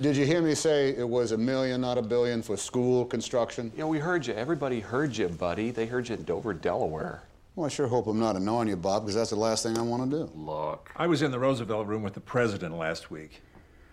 Did 0.00 0.16
you 0.16 0.26
hear 0.26 0.42
me 0.42 0.54
say 0.54 0.90
it 0.90 1.08
was 1.08 1.32
a 1.32 1.38
million, 1.38 1.80
not 1.80 1.98
a 1.98 2.02
billion, 2.02 2.42
for 2.42 2.56
school 2.56 3.04
construction? 3.04 3.72
Yeah, 3.76 3.84
we 3.84 3.98
heard 3.98 4.26
you. 4.26 4.34
Everybody 4.34 4.80
heard 4.80 5.16
you, 5.16 5.28
buddy. 5.28 5.70
They 5.70 5.86
heard 5.86 6.08
you 6.08 6.16
in 6.16 6.24
Dover, 6.24 6.54
Delaware. 6.54 7.22
Well, 7.54 7.66
I 7.66 7.68
sure 7.70 7.88
hope 7.88 8.06
I'm 8.06 8.20
not 8.20 8.36
annoying 8.36 8.68
you, 8.68 8.76
Bob, 8.76 9.02
because 9.02 9.14
that's 9.14 9.30
the 9.30 9.36
last 9.36 9.62
thing 9.62 9.78
I 9.78 9.82
want 9.82 10.10
to 10.10 10.18
do. 10.18 10.30
Look. 10.34 10.92
I 10.96 11.06
was 11.06 11.22
in 11.22 11.30
the 11.30 11.38
Roosevelt 11.38 11.86
room 11.86 12.02
with 12.02 12.12
the 12.14 12.20
president 12.20 12.76
last 12.76 13.10
week. 13.10 13.40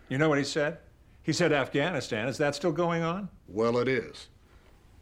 You 0.10 0.18
know 0.18 0.27
what 0.27 0.38
he 0.38 0.44
said? 0.44 0.80
He 1.24 1.32
said 1.32 1.53
Afghanistan. 1.53 2.27
Is 2.27 2.38
that 2.39 2.56
still 2.56 2.74
going 2.74 3.03
on? 3.03 3.30
Well, 3.48 3.77
it 3.77 3.88
is. 3.88 4.27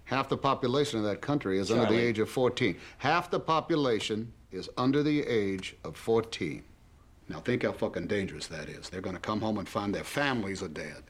Half 0.04 0.30
the 0.30 0.38
population 0.38 1.00
of 1.00 1.06
that 1.06 1.22
country 1.22 1.58
is 1.58 1.72
under 1.72 1.88
the 1.92 2.00
age 2.00 2.20
of 2.20 2.30
14. 2.30 2.78
Half 3.00 3.32
the 3.32 3.40
population 3.40 4.32
is 4.52 4.70
under 4.78 5.02
the 5.02 5.26
age 5.26 5.76
of 5.84 5.96
14. 5.96 6.64
Now, 7.32 7.40
think 7.40 7.64
how 7.64 7.72
fucking 7.72 8.08
dangerous 8.08 8.48
that 8.48 8.68
is. 8.68 8.90
They're 8.90 9.00
going 9.00 9.16
to 9.16 9.22
come 9.22 9.40
home 9.40 9.58
and 9.58 9.68
find 9.68 9.96
their 9.96 10.04
families 10.04 10.62
are 10.62 10.68
dead. 10.68 11.04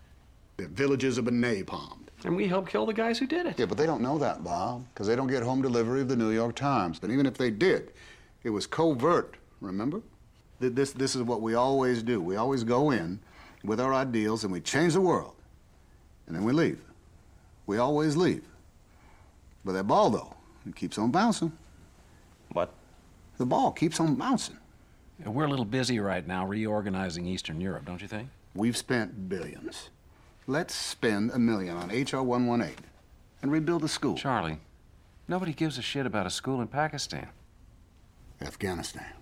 Their 0.58 0.68
villages 0.68 1.16
have 1.16 1.26
been 1.26 1.42
napalmed. 1.42 2.10
And 2.24 2.36
we 2.36 2.48
helped 2.48 2.70
kill 2.70 2.86
the 2.86 2.94
guys 2.94 3.18
who 3.18 3.26
did 3.26 3.48
it. 3.48 3.58
Yeah, 3.58 3.66
but 3.66 3.80
they 3.80 3.88
don't 3.88 4.02
know 4.02 4.20
that, 4.20 4.44
Bob, 4.44 4.86
because 4.94 5.08
they 5.08 5.16
don't 5.16 5.28
get 5.28 5.42
home 5.42 5.64
delivery 5.64 6.02
of 6.02 6.10
the 6.10 6.16
New 6.16 6.30
York 6.30 6.56
Times. 6.56 7.00
But 7.00 7.10
even 7.10 7.26
if 7.26 7.36
they 7.36 7.50
did, 7.50 7.94
it 8.44 8.52
was 8.52 8.68
covert, 8.68 9.36
remember? 9.62 10.02
This, 10.60 10.92
this 10.92 11.16
is 11.16 11.24
what 11.24 11.42
we 11.42 11.56
always 11.56 12.04
do. 12.04 12.22
We 12.22 12.36
always 12.36 12.64
go 12.64 12.92
in 12.92 13.20
with 13.64 13.80
our 13.80 13.96
ideals 13.96 14.44
and 14.44 14.54
we 14.54 14.62
change 14.62 14.94
the 14.94 15.02
world. 15.02 15.34
And 16.28 16.36
then 16.36 16.44
we 16.44 16.54
leave. 16.54 16.80
We 17.66 17.80
always 17.80 18.16
leave. 18.16 18.44
But 19.66 19.72
that 19.72 19.86
ball, 19.86 20.12
though, 20.12 20.36
it 20.68 20.76
keeps 20.76 21.00
on 21.00 21.10
bouncing. 21.10 21.52
What? 22.52 22.72
The 23.40 23.46
ball 23.48 23.72
keeps 23.72 24.00
on 24.00 24.14
bouncing. 24.14 24.58
We're 25.26 25.46
a 25.46 25.50
little 25.50 25.66
busy 25.66 26.00
right 26.00 26.26
now 26.26 26.46
reorganizing 26.46 27.26
Eastern 27.28 27.62
Europe, 27.62 27.86
don't 27.86 28.02
you 28.02 28.08
think? 28.08 28.30
We've 28.56 28.76
spent 28.76 29.30
billions. 29.30 29.90
Let's 30.48 30.74
spend 30.74 31.32
a 31.32 31.40
million 31.40 31.78
on 31.78 31.90
HR 31.90 32.24
118 32.24 32.86
and 33.42 33.52
rebuild 33.52 33.84
the 33.84 33.88
school. 33.88 34.16
Charlie, 34.16 34.60
nobody 35.28 35.54
gives 35.54 35.78
a 35.78 35.82
shit 35.82 36.06
about 36.06 36.26
a 36.26 36.30
school 36.30 36.62
in 36.62 36.68
Pakistan. 36.68 37.28
Afghanistan. 38.42 39.21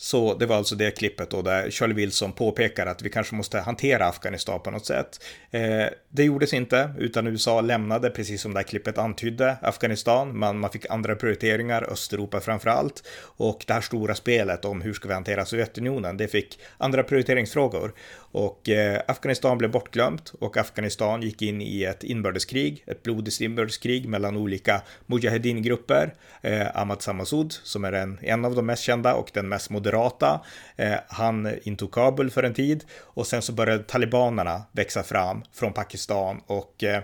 Så 0.00 0.34
det 0.34 0.46
var 0.46 0.56
alltså 0.56 0.74
det 0.74 0.90
klippet 0.90 1.30
då 1.30 1.42
där 1.42 1.70
Charlie 1.70 1.94
Wilson 1.94 2.32
påpekar 2.32 2.86
att 2.86 3.02
vi 3.02 3.10
kanske 3.10 3.34
måste 3.34 3.60
hantera 3.60 4.06
Afghanistan 4.06 4.60
på 4.60 4.70
något 4.70 4.86
sätt. 4.86 5.24
Eh, 5.50 5.86
det 6.08 6.24
gjordes 6.24 6.52
inte, 6.52 6.90
utan 6.98 7.26
USA 7.26 7.60
lämnade, 7.60 8.10
precis 8.10 8.42
som 8.42 8.54
det 8.54 8.58
här 8.58 8.64
klippet 8.64 8.98
antydde, 8.98 9.56
Afghanistan. 9.62 10.38
Man, 10.38 10.58
man 10.58 10.70
fick 10.70 10.90
andra 10.90 11.16
prioriteringar, 11.16 11.92
Östeuropa 11.92 12.40
framför 12.40 12.70
allt. 12.70 13.08
Och 13.20 13.64
det 13.66 13.72
här 13.72 13.80
stora 13.80 14.14
spelet 14.14 14.64
om 14.64 14.80
hur 14.80 14.92
ska 14.92 15.08
vi 15.08 15.14
hantera 15.14 15.44
Sovjetunionen, 15.44 16.16
det 16.16 16.28
fick 16.28 16.58
andra 16.78 17.02
prioriteringsfrågor. 17.02 17.92
Och 18.30 18.68
eh, 18.68 19.00
Afghanistan 19.06 19.58
blev 19.58 19.70
bortglömt 19.70 20.32
och 20.40 20.56
Afghanistan 20.56 21.22
gick 21.22 21.42
in 21.42 21.62
i 21.62 21.82
ett 21.82 22.04
inbördeskrig, 22.04 22.84
ett 22.86 23.02
blodigt 23.02 23.40
inbördeskrig 23.40 24.08
mellan 24.08 24.36
olika 24.36 24.82
Mujahedin-grupper. 25.06 26.14
Eh, 26.42 26.76
Ahmad 26.76 27.02
Sammasud, 27.02 27.52
som 27.52 27.84
är 27.84 27.92
en, 27.92 28.18
en 28.22 28.44
av 28.44 28.54
de 28.54 28.66
mest 28.66 28.82
kända 28.82 29.14
och 29.14 29.30
den 29.34 29.48
mest 29.48 29.70
moderata, 29.88 30.40
eh, 30.76 30.94
han 31.08 31.58
intog 31.62 31.92
Kabul 31.92 32.30
för 32.30 32.42
en 32.42 32.54
tid 32.54 32.84
och 33.00 33.26
sen 33.26 33.42
så 33.42 33.52
började 33.52 33.82
talibanerna 33.82 34.62
växa 34.72 35.02
fram 35.02 35.42
från 35.52 35.72
Pakistan 35.72 36.40
och 36.46 36.84
eh, 36.84 37.02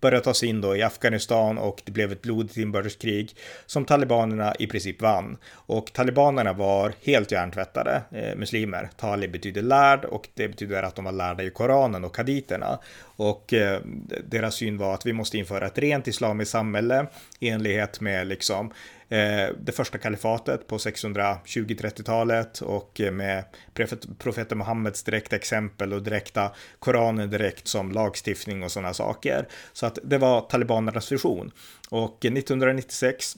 började 0.00 0.24
ta 0.24 0.34
sig 0.34 0.48
in 0.48 0.60
då 0.60 0.76
i 0.76 0.82
Afghanistan 0.82 1.58
och 1.58 1.82
det 1.84 1.92
blev 1.92 2.12
ett 2.12 2.22
blodigt 2.22 2.56
inbördeskrig 2.56 3.36
som 3.66 3.84
talibanerna 3.84 4.54
i 4.58 4.66
princip 4.66 5.02
vann. 5.02 5.36
Och 5.52 5.92
talibanerna 5.92 6.52
var 6.52 6.92
helt 7.02 7.32
hjärntvättade 7.32 8.02
eh, 8.10 8.36
muslimer. 8.36 8.90
Talib 8.96 9.32
betyder 9.32 9.62
lärd 9.62 10.04
och 10.04 10.28
det 10.34 10.48
betyder 10.48 10.82
att 10.82 10.94
de 10.94 11.04
var 11.04 11.12
lärda 11.12 11.42
i 11.42 11.50
Koranen 11.50 12.04
och 12.04 12.16
haditerna. 12.16 12.78
Och 13.16 13.52
eh, 13.52 13.80
deras 14.24 14.54
syn 14.54 14.78
var 14.78 14.94
att 14.94 15.06
vi 15.06 15.12
måste 15.12 15.38
införa 15.38 15.66
ett 15.66 15.78
rent 15.78 16.08
islamiskt 16.08 16.52
samhälle 16.52 17.06
i 17.40 17.48
enlighet 17.48 18.00
med 18.00 18.26
liksom 18.26 18.70
Eh, 18.70 18.95
Eh, 19.08 19.54
det 19.60 19.72
första 19.72 19.98
kalifatet 19.98 20.66
på 20.66 20.76
620-30-talet 20.76 22.60
och 22.60 23.00
med 23.12 23.44
profeten 24.18 24.58
Muhammeds 24.58 25.02
direkta 25.02 25.36
exempel 25.36 25.92
och 25.92 26.02
direkta 26.02 26.52
Koranen 26.78 27.30
direkt 27.30 27.68
som 27.68 27.92
lagstiftning 27.92 28.62
och 28.62 28.72
sådana 28.72 28.94
saker. 28.94 29.48
Så 29.72 29.86
att 29.86 29.98
det 30.04 30.18
var 30.18 30.40
talibanernas 30.40 31.12
vision. 31.12 31.50
Och 31.90 32.24
1996 32.24 33.36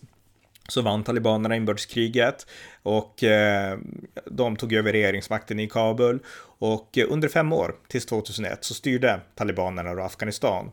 så 0.68 0.82
vann 0.82 1.04
talibanerna 1.04 1.56
inbördeskriget 1.56 2.46
och 2.82 3.24
eh, 3.24 3.78
de 4.26 4.56
tog 4.56 4.72
över 4.72 4.92
regeringsmakten 4.92 5.60
i 5.60 5.68
Kabul 5.68 6.20
och 6.58 6.98
eh, 6.98 7.06
under 7.08 7.28
fem 7.28 7.52
år, 7.52 7.74
tills 7.88 8.06
2001, 8.06 8.64
så 8.64 8.74
styrde 8.74 9.20
talibanerna 9.34 10.04
Afghanistan. 10.04 10.70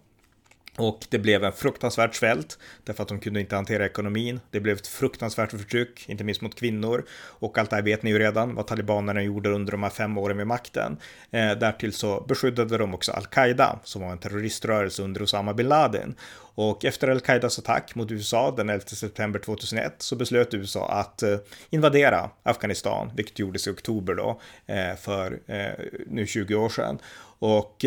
Och 0.78 1.06
det 1.10 1.20
blev 1.20 1.44
en 1.44 1.52
fruktansvärd 1.52 2.16
svält 2.16 2.60
därför 2.84 3.04
att 3.04 3.10
de 3.10 3.20
kunde 3.20 3.40
inte 3.40 3.56
hantera 3.56 3.86
ekonomin. 3.86 4.40
Det 4.52 4.60
blev 4.60 4.78
ett 4.78 4.88
fruktansvärt 4.88 5.52
förtryck, 5.52 6.10
inte 6.10 6.24
minst 6.24 6.42
mot 6.42 6.56
kvinnor. 6.56 7.06
Och 7.14 7.58
allt 7.58 7.70
det 7.70 7.76
här 7.76 7.84
vet 7.84 8.04
ni 8.04 8.10
ju 8.10 8.20
redan 8.20 8.56
vad 8.56 8.68
talibanerna 8.68 9.24
gjorde 9.24 9.50
under 9.50 9.72
de 9.72 9.84
här 9.84 9.90
fem 9.90 10.18
åren 10.18 10.38
vid 10.38 10.48
makten. 10.48 10.98
Eh, 11.32 11.52
därtill 11.52 11.94
så 11.94 12.26
beskyddade 12.28 12.78
de 12.78 12.94
också 12.94 13.12
al-Qaida 13.12 13.80
som 13.84 14.02
var 14.02 14.12
en 14.12 14.18
terroriströrelse 14.18 15.04
under 15.04 15.22
Osama 15.22 15.54
bin 15.54 15.68
Laden. 15.68 16.16
Och 16.56 16.86
efter 16.86 17.08
al-Qaidas 17.08 17.60
attack 17.60 17.96
mot 17.96 18.12
USA 18.12 18.52
den 18.52 18.70
11 18.70 18.86
september 18.86 19.40
2001 19.40 19.96
så 19.98 20.16
beslöt 20.16 20.54
USA 20.54 20.90
att 20.90 21.24
eh, 21.24 21.38
invadera 21.70 22.30
Afghanistan, 22.44 23.12
vilket 23.16 23.40
gjordes 23.40 23.68
i 23.68 23.72
oktober 23.72 24.16
då 24.16 24.42
eh, 24.66 24.96
för 24.96 25.40
eh, 25.48 25.86
nu 26.08 26.28
20 26.28 26.56
år 26.56 26.70
sedan. 26.70 27.00
Och 27.40 27.86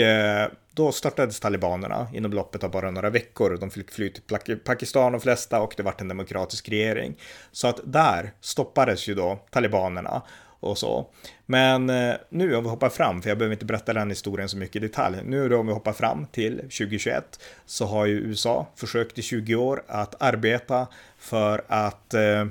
då 0.72 0.92
startades 0.92 1.40
talibanerna 1.40 2.06
inom 2.14 2.32
loppet 2.32 2.64
av 2.64 2.70
bara 2.70 2.90
några 2.90 3.10
veckor. 3.10 3.56
De 3.60 3.70
fick 3.70 3.90
fly 3.90 4.10
till 4.10 4.58
Pakistan 4.58 5.12
de 5.12 5.20
flesta 5.20 5.60
och 5.60 5.74
det 5.76 5.82
vart 5.82 6.00
en 6.00 6.08
demokratisk 6.08 6.68
regering. 6.68 7.18
Så 7.52 7.68
att 7.68 7.80
där 7.84 8.32
stoppades 8.40 9.08
ju 9.08 9.14
då 9.14 9.38
talibanerna 9.50 10.22
och 10.60 10.78
så. 10.78 11.06
Men 11.46 11.90
eh, 11.90 12.14
nu 12.28 12.56
om 12.56 12.64
vi 12.64 12.70
hoppar 12.70 12.88
fram, 12.88 13.22
för 13.22 13.28
jag 13.28 13.38
behöver 13.38 13.52
inte 13.52 13.64
berätta 13.64 13.92
den 13.92 14.10
historien 14.10 14.48
så 14.48 14.56
mycket 14.56 14.76
i 14.76 14.78
detalj. 14.78 15.18
Nu 15.24 15.48
då 15.48 15.58
om 15.58 15.66
vi 15.66 15.72
hoppar 15.72 15.92
fram 15.92 16.26
till 16.26 16.56
2021 16.56 17.40
så 17.66 17.86
har 17.86 18.06
ju 18.06 18.14
USA 18.14 18.66
försökt 18.76 19.18
i 19.18 19.22
20 19.22 19.54
år 19.54 19.82
att 19.86 20.22
arbeta 20.22 20.86
för 21.18 21.64
att 21.68 22.14
eh, 22.14 22.46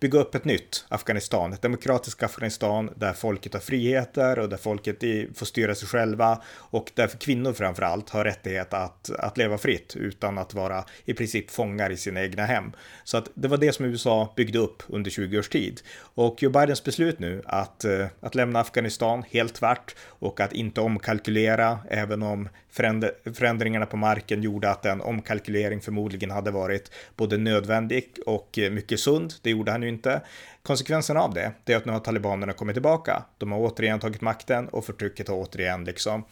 bygga 0.00 0.18
upp 0.18 0.34
ett 0.34 0.44
nytt 0.44 0.84
Afghanistan, 0.88 1.52
ett 1.52 1.62
demokratiskt 1.62 2.22
Afghanistan 2.22 2.90
där 2.96 3.12
folket 3.12 3.52
har 3.52 3.60
friheter 3.60 4.38
och 4.38 4.48
där 4.48 4.56
folket 4.56 5.00
får 5.34 5.46
styra 5.46 5.74
sig 5.74 5.88
själva 5.88 6.42
och 6.54 6.92
där 6.94 7.08
kvinnor 7.08 7.52
framför 7.52 7.82
allt 7.82 8.10
har 8.10 8.24
rättighet 8.24 8.74
att, 8.74 9.10
att 9.10 9.38
leva 9.38 9.58
fritt 9.58 9.96
utan 9.96 10.38
att 10.38 10.54
vara 10.54 10.84
i 11.04 11.14
princip 11.14 11.50
fångar 11.50 11.90
i 11.90 11.96
sina 11.96 12.22
egna 12.22 12.44
hem. 12.44 12.72
Så 13.04 13.16
att 13.16 13.30
det 13.34 13.48
var 13.48 13.56
det 13.56 13.72
som 13.72 13.84
USA 13.84 14.32
byggde 14.36 14.58
upp 14.58 14.82
under 14.86 15.10
20 15.10 15.38
års 15.38 15.48
tid. 15.48 15.80
Och 15.98 16.42
Joe 16.42 16.50
Bidens 16.50 16.84
beslut 16.84 17.18
nu 17.18 17.42
att, 17.44 17.84
eh, 17.84 18.06
att 18.20 18.34
lämna 18.34 18.60
Afghanistan 18.60 19.24
helt 19.30 19.54
tvärt 19.54 19.94
och 20.04 20.40
att 20.40 20.52
inte 20.52 20.80
omkalkylera 20.80 21.78
även 21.90 22.22
om 22.22 22.48
förändringarna 23.34 23.86
på 23.86 23.96
marken 23.96 24.42
gjorde 24.42 24.70
att 24.70 24.86
en 24.86 25.00
omkalkylering 25.00 25.80
förmodligen 25.80 26.30
hade 26.30 26.50
varit 26.50 26.90
både 27.16 27.36
nödvändig 27.36 28.08
och 28.26 28.58
eh, 28.58 28.70
mycket 28.70 29.00
sund. 29.00 29.34
Det 29.42 29.50
gjorde 29.50 29.72
han 29.72 29.82
ännu 29.86 29.96
inte. 29.96 30.20
Konsekvensen 30.62 31.16
av 31.16 31.34
det, 31.34 31.52
det 31.64 31.72
är 31.72 31.76
att 31.76 31.84
nu 31.84 31.92
har 31.92 32.00
talibanerna 32.00 32.52
kommit 32.52 32.74
tillbaka. 32.74 33.24
De 33.38 33.52
har 33.52 33.58
återigen 33.58 34.00
tagit 34.00 34.20
makten 34.20 34.68
och 34.68 34.84
förtrycket 34.84 35.28
har 35.28 35.36
återigen 35.36 35.84
liksom 35.84 36.24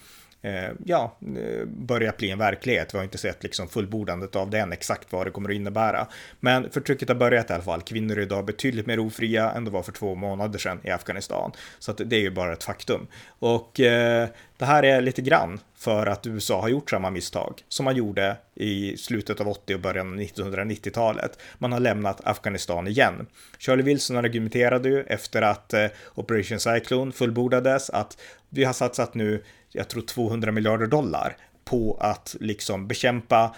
Eh, 0.45 0.71
ja, 0.85 1.17
eh, 1.21 1.67
börjat 1.67 2.17
bli 2.17 2.31
en 2.31 2.39
verklighet. 2.39 2.95
Vi 2.95 2.99
har 2.99 3.05
inte 3.05 3.19
sett 3.19 3.43
liksom 3.43 3.69
fullbordandet 3.69 4.37
av 4.37 4.51
den, 4.51 4.73
exakt 4.73 5.13
vad 5.13 5.27
det 5.27 5.31
kommer 5.31 5.49
att 5.49 5.55
innebära. 5.55 6.07
Men 6.41 6.71
förtrycket 6.71 7.09
har 7.09 7.17
börjat 7.17 7.51
i 7.51 7.53
alla 7.53 7.63
fall. 7.63 7.83
Kvinnor 7.83 8.19
är 8.19 8.23
idag 8.23 8.45
betydligt 8.45 8.87
mer 8.87 8.99
ofria 8.99 9.53
än 9.53 9.65
det 9.65 9.71
var 9.71 9.83
för 9.83 9.93
två 9.93 10.15
månader 10.15 10.59
sedan 10.59 10.81
i 10.83 10.91
Afghanistan. 10.91 11.53
Så 11.79 11.91
att 11.91 12.01
det 12.05 12.17
är 12.17 12.21
ju 12.21 12.31
bara 12.31 12.53
ett 12.53 12.65
faktum. 12.65 13.07
Och 13.39 13.81
eh, 13.81 14.29
det 14.57 14.65
här 14.65 14.83
är 14.83 15.01
lite 15.01 15.23
grann 15.23 15.61
för 15.77 16.07
att 16.07 16.27
USA 16.27 16.61
har 16.61 16.69
gjort 16.69 16.91
samma 16.91 17.11
misstag 17.11 17.63
som 17.69 17.85
man 17.85 17.97
gjorde 17.97 18.37
i 18.55 18.97
slutet 18.97 19.41
av 19.41 19.49
80 19.49 19.75
och 19.75 19.81
början 19.81 20.13
av 20.13 20.19
1990-talet. 20.21 21.39
Man 21.59 21.73
har 21.73 21.81
lämnat 21.81 22.21
Afghanistan 22.25 22.89
igen. 22.89 23.27
Charlie 23.59 23.83
Wilson 23.83 24.17
argumenterade 24.17 24.89
ju 24.89 25.01
efter 25.01 25.43
att 25.43 25.75
eh, 25.75 25.87
Operation 26.15 26.61
Cyclone 26.61 27.13
fullbordades 27.13 27.91
att 27.91 28.17
vi 28.49 28.65
har 28.65 28.73
satsat 28.73 29.15
nu, 29.15 29.43
jag 29.77 29.89
tror 29.89 30.03
200 30.03 30.53
miljarder 30.53 30.87
dollar 30.87 31.37
på 31.65 31.97
att 32.01 32.37
liksom 32.41 32.87
bekämpa 32.87 33.55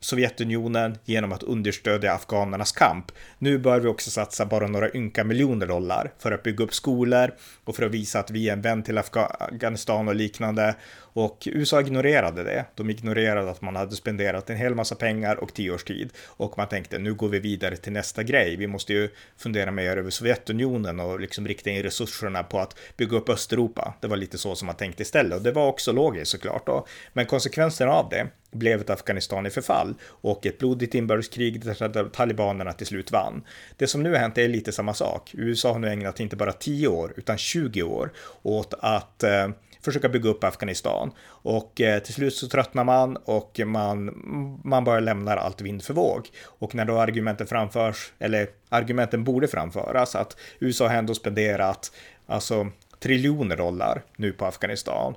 Sovjetunionen 0.00 0.98
genom 1.04 1.32
att 1.32 1.42
understödja 1.42 2.12
afghanernas 2.12 2.72
kamp. 2.72 3.12
Nu 3.38 3.58
bör 3.58 3.80
vi 3.80 3.88
också 3.88 4.10
satsa 4.10 4.46
bara 4.46 4.66
några 4.66 4.92
ynka 4.94 5.24
miljoner 5.24 5.66
dollar 5.66 6.12
för 6.18 6.32
att 6.32 6.42
bygga 6.42 6.64
upp 6.64 6.74
skolor 6.74 7.34
och 7.64 7.76
för 7.76 7.82
att 7.82 7.92
visa 7.92 8.18
att 8.18 8.30
vi 8.30 8.48
är 8.48 8.52
en 8.52 8.62
vän 8.62 8.82
till 8.82 8.98
Afghanistan 8.98 10.08
och 10.08 10.14
liknande. 10.14 10.74
Och 11.16 11.48
USA 11.52 11.80
ignorerade 11.80 12.44
det. 12.44 12.64
De 12.74 12.90
ignorerade 12.90 13.50
att 13.50 13.62
man 13.62 13.76
hade 13.76 13.96
spenderat 13.96 14.50
en 14.50 14.56
hel 14.56 14.74
massa 14.74 14.94
pengar 14.94 15.36
och 15.36 15.54
tio 15.54 15.70
års 15.70 15.84
tid. 15.84 16.10
Och 16.26 16.58
man 16.58 16.68
tänkte 16.68 16.98
nu 16.98 17.14
går 17.14 17.28
vi 17.28 17.38
vidare 17.38 17.76
till 17.76 17.92
nästa 17.92 18.22
grej. 18.22 18.56
Vi 18.56 18.66
måste 18.66 18.92
ju 18.92 19.08
fundera 19.36 19.70
mer 19.70 19.96
över 19.96 20.10
Sovjetunionen 20.10 21.00
och 21.00 21.20
liksom 21.20 21.48
rikta 21.48 21.70
in 21.70 21.82
resurserna 21.82 22.42
på 22.42 22.58
att 22.58 22.78
bygga 22.96 23.16
upp 23.16 23.28
Östeuropa. 23.28 23.94
Det 24.00 24.08
var 24.08 24.16
lite 24.16 24.38
så 24.38 24.54
som 24.54 24.66
man 24.66 24.76
tänkte 24.76 25.02
istället 25.02 25.38
och 25.38 25.42
det 25.42 25.52
var 25.52 25.66
också 25.66 25.92
logiskt 25.92 26.30
såklart. 26.30 26.66
Då. 26.66 26.86
Men 27.12 27.26
konsekvenserna 27.26 27.92
av 27.92 28.08
det 28.08 28.26
blev 28.50 28.80
ett 28.80 28.90
Afghanistan 28.90 29.46
i 29.46 29.50
förfall 29.50 29.94
och 30.02 30.46
ett 30.46 30.58
blodigt 30.58 30.94
inbördeskrig 30.94 31.64
där 31.64 32.08
talibanerna 32.08 32.72
till 32.72 32.86
slut 32.86 33.12
vann. 33.12 33.44
Det 33.76 33.86
som 33.86 34.02
nu 34.02 34.10
har 34.10 34.18
hänt 34.18 34.38
är 34.38 34.48
lite 34.48 34.72
samma 34.72 34.94
sak. 34.94 35.30
USA 35.34 35.72
har 35.72 35.78
nu 35.78 35.88
ägnat 35.88 36.20
inte 36.20 36.36
bara 36.36 36.52
10 36.52 36.88
år 36.88 37.12
utan 37.16 37.38
20 37.38 37.82
år 37.82 38.12
åt 38.42 38.74
att 38.80 39.22
eh, 39.22 39.48
försöka 39.86 40.08
bygga 40.08 40.30
upp 40.30 40.44
Afghanistan. 40.44 41.12
Och 41.26 41.80
eh, 41.80 41.98
till 42.02 42.14
slut 42.14 42.34
så 42.34 42.48
tröttnar 42.48 42.84
man 42.84 43.16
och 43.16 43.60
man, 43.66 44.10
man 44.64 44.84
bara 44.84 45.00
lämnar 45.00 45.36
allt 45.36 45.60
vind 45.60 45.82
för 45.82 45.94
våg. 45.94 46.28
Och 46.44 46.74
när 46.74 46.84
då 46.84 46.98
argumenten 46.98 47.46
framförs, 47.46 48.12
eller 48.18 48.48
argumenten 48.68 49.24
borde 49.24 49.48
framföras, 49.48 50.14
att 50.14 50.36
USA 50.58 50.88
har 50.88 50.94
ändå 50.94 51.14
spenderat 51.14 51.92
alltså 52.26 52.70
triljoner 53.00 53.56
dollar 53.56 54.02
nu 54.16 54.32
på 54.32 54.46
Afghanistan 54.46 55.14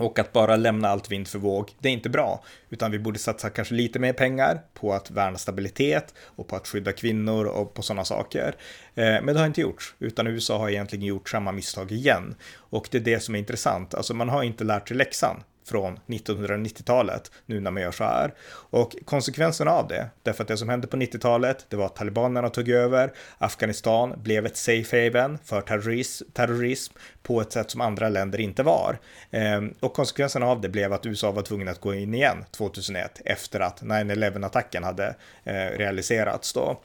och 0.00 0.18
att 0.18 0.32
bara 0.32 0.56
lämna 0.56 0.88
allt 0.88 1.10
vind 1.10 1.28
för 1.28 1.38
våg, 1.38 1.70
det 1.78 1.88
är 1.88 1.92
inte 1.92 2.08
bra, 2.08 2.44
utan 2.70 2.90
vi 2.90 2.98
borde 2.98 3.18
satsa 3.18 3.50
kanske 3.50 3.74
lite 3.74 3.98
mer 3.98 4.12
pengar 4.12 4.60
på 4.74 4.92
att 4.92 5.10
värna 5.10 5.38
stabilitet 5.38 6.14
och 6.20 6.48
på 6.48 6.56
att 6.56 6.68
skydda 6.68 6.92
kvinnor 6.92 7.44
och 7.44 7.74
på 7.74 7.82
sådana 7.82 8.04
saker. 8.04 8.54
Eh, 8.94 9.04
men 9.04 9.26
det 9.26 9.38
har 9.38 9.46
inte 9.46 9.60
gjorts, 9.60 9.94
utan 9.98 10.26
USA 10.26 10.58
har 10.58 10.68
egentligen 10.70 11.04
gjort 11.04 11.28
samma 11.28 11.52
misstag 11.52 11.92
igen. 11.92 12.34
Och 12.54 12.88
det 12.90 12.98
är 12.98 13.02
det 13.02 13.20
som 13.20 13.34
är 13.34 13.38
intressant, 13.38 13.94
alltså 13.94 14.14
man 14.14 14.28
har 14.28 14.42
inte 14.42 14.64
lärt 14.64 14.88
sig 14.88 14.96
läxan 14.96 15.42
från 15.70 15.98
1990-talet 16.06 17.30
nu 17.46 17.60
när 17.60 17.70
man 17.70 17.82
gör 17.82 17.90
så 17.90 18.04
här. 18.04 18.34
Och 18.50 18.96
konsekvenserna 19.04 19.70
av 19.70 19.88
det, 19.88 20.10
därför 20.22 20.44
att 20.44 20.48
det 20.48 20.56
som 20.56 20.68
hände 20.68 20.86
på 20.86 20.96
90-talet, 20.96 21.66
det 21.68 21.76
var 21.76 21.86
att 21.86 21.96
talibanerna 21.96 22.48
tog 22.48 22.68
över, 22.68 23.12
Afghanistan 23.38 24.14
blev 24.22 24.46
ett 24.46 24.56
safe 24.56 25.04
haven 25.04 25.38
för 25.44 25.60
terrorism, 25.60 26.24
terrorism 26.32 26.94
på 27.22 27.40
ett 27.40 27.52
sätt 27.52 27.70
som 27.70 27.80
andra 27.80 28.08
länder 28.08 28.40
inte 28.40 28.62
var. 28.62 28.98
Ehm, 29.30 29.74
och 29.80 29.94
konsekvenserna 29.94 30.46
av 30.46 30.60
det 30.60 30.68
blev 30.68 30.92
att 30.92 31.06
USA 31.06 31.30
var 31.30 31.42
tvungen 31.42 31.68
att 31.68 31.80
gå 31.80 31.94
in 31.94 32.14
igen 32.14 32.44
2001 32.50 33.20
efter 33.24 33.60
att 33.60 33.82
9-11-attacken 33.82 34.84
hade 34.84 35.14
eh, 35.44 35.54
realiserats 35.54 36.52
då 36.52 36.80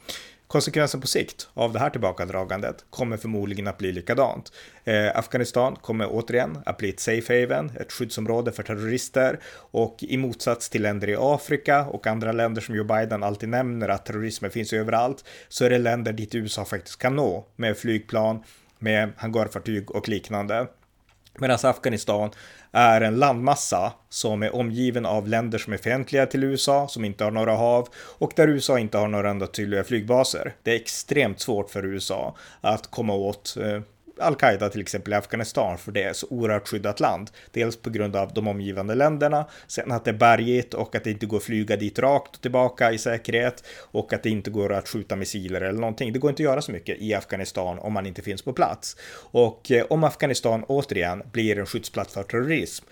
konsekvensen 0.55 1.01
på 1.01 1.07
sikt 1.07 1.49
av 1.53 1.73
det 1.73 1.79
här 1.79 1.89
tillbakadragandet 1.89 2.85
kommer 2.89 3.17
förmodligen 3.17 3.67
att 3.67 3.77
bli 3.77 3.91
likadant. 3.91 4.51
Eh, 4.83 5.17
Afghanistan 5.17 5.75
kommer 5.75 6.07
återigen 6.11 6.57
att 6.65 6.77
bli 6.77 6.89
ett 6.89 6.99
safe 6.99 7.41
haven, 7.41 7.71
ett 7.79 7.91
skyddsområde 7.91 8.51
för 8.51 8.63
terrorister 8.63 9.39
och 9.55 9.97
i 9.99 10.17
motsats 10.17 10.69
till 10.69 10.81
länder 10.81 11.09
i 11.09 11.15
Afrika 11.19 11.85
och 11.85 12.07
andra 12.07 12.31
länder 12.31 12.61
som 12.61 12.75
Joe 12.75 12.83
Biden 12.83 13.23
alltid 13.23 13.49
nämner 13.49 13.89
att 13.89 14.05
terrorismen 14.05 14.51
finns 14.51 14.73
överallt 14.73 15.25
så 15.49 15.65
är 15.65 15.69
det 15.69 15.77
länder 15.77 16.13
dit 16.13 16.35
USA 16.35 16.65
faktiskt 16.65 16.99
kan 16.99 17.15
nå 17.15 17.47
med 17.55 17.77
flygplan, 17.77 18.43
med 18.79 19.09
hangarfartyg 19.17 19.91
och 19.91 20.09
liknande. 20.09 20.67
Medan 21.37 21.59
Afghanistan 21.63 22.29
är 22.71 23.01
en 23.01 23.19
landmassa 23.19 23.93
som 24.09 24.43
är 24.43 24.55
omgiven 24.55 25.05
av 25.05 25.27
länder 25.27 25.57
som 25.57 25.73
är 25.73 25.77
fientliga 25.77 26.25
till 26.25 26.43
USA, 26.43 26.87
som 26.87 27.05
inte 27.05 27.23
har 27.23 27.31
några 27.31 27.55
hav 27.55 27.87
och 27.95 28.31
där 28.35 28.47
USA 28.47 28.79
inte 28.79 28.97
har 28.97 29.07
några 29.07 29.29
enda 29.29 29.47
tydliga 29.47 29.83
flygbaser. 29.83 30.53
Det 30.63 30.71
är 30.71 30.75
extremt 30.75 31.39
svårt 31.39 31.69
för 31.69 31.85
USA 31.85 32.35
att 32.61 32.91
komma 32.91 33.13
åt 33.13 33.57
eh, 33.61 33.81
al-Qaida 34.19 34.69
till 34.69 34.81
exempel 34.81 35.13
i 35.13 35.15
Afghanistan, 35.15 35.77
för 35.77 35.91
det 35.91 36.03
är 36.03 36.13
så 36.13 36.27
oerhört 36.29 36.67
skyddat 36.67 36.99
land. 36.99 37.31
Dels 37.51 37.77
på 37.77 37.89
grund 37.89 38.15
av 38.15 38.33
de 38.33 38.47
omgivande 38.47 38.95
länderna, 38.95 39.45
sen 39.67 39.91
att 39.91 40.05
det 40.05 40.11
är 40.11 40.15
bergigt 40.15 40.73
och 40.73 40.95
att 40.95 41.03
det 41.03 41.11
inte 41.11 41.25
går 41.25 41.37
att 41.37 41.43
flyga 41.43 41.75
dit 41.75 41.99
rakt 41.99 42.35
och 42.35 42.41
tillbaka 42.41 42.91
i 42.91 42.97
säkerhet 42.97 43.63
och 43.91 44.13
att 44.13 44.23
det 44.23 44.29
inte 44.29 44.49
går 44.49 44.73
att 44.73 44.89
skjuta 44.89 45.15
missiler 45.15 45.61
eller 45.61 45.79
någonting. 45.79 46.13
Det 46.13 46.19
går 46.19 46.29
inte 46.29 46.43
att 46.43 46.49
göra 46.49 46.61
så 46.61 46.71
mycket 46.71 46.97
i 46.99 47.13
Afghanistan 47.13 47.79
om 47.79 47.93
man 47.93 48.05
inte 48.05 48.21
finns 48.21 48.41
på 48.41 48.53
plats. 48.53 48.97
Och 49.31 49.71
eh, 49.71 49.85
om 49.89 50.03
Afghanistan 50.03 50.63
återigen 50.63 51.23
blir 51.31 51.59
en 51.59 51.65
skyddsplats 51.65 52.13
för 52.13 52.23
terrorism, 52.23 52.85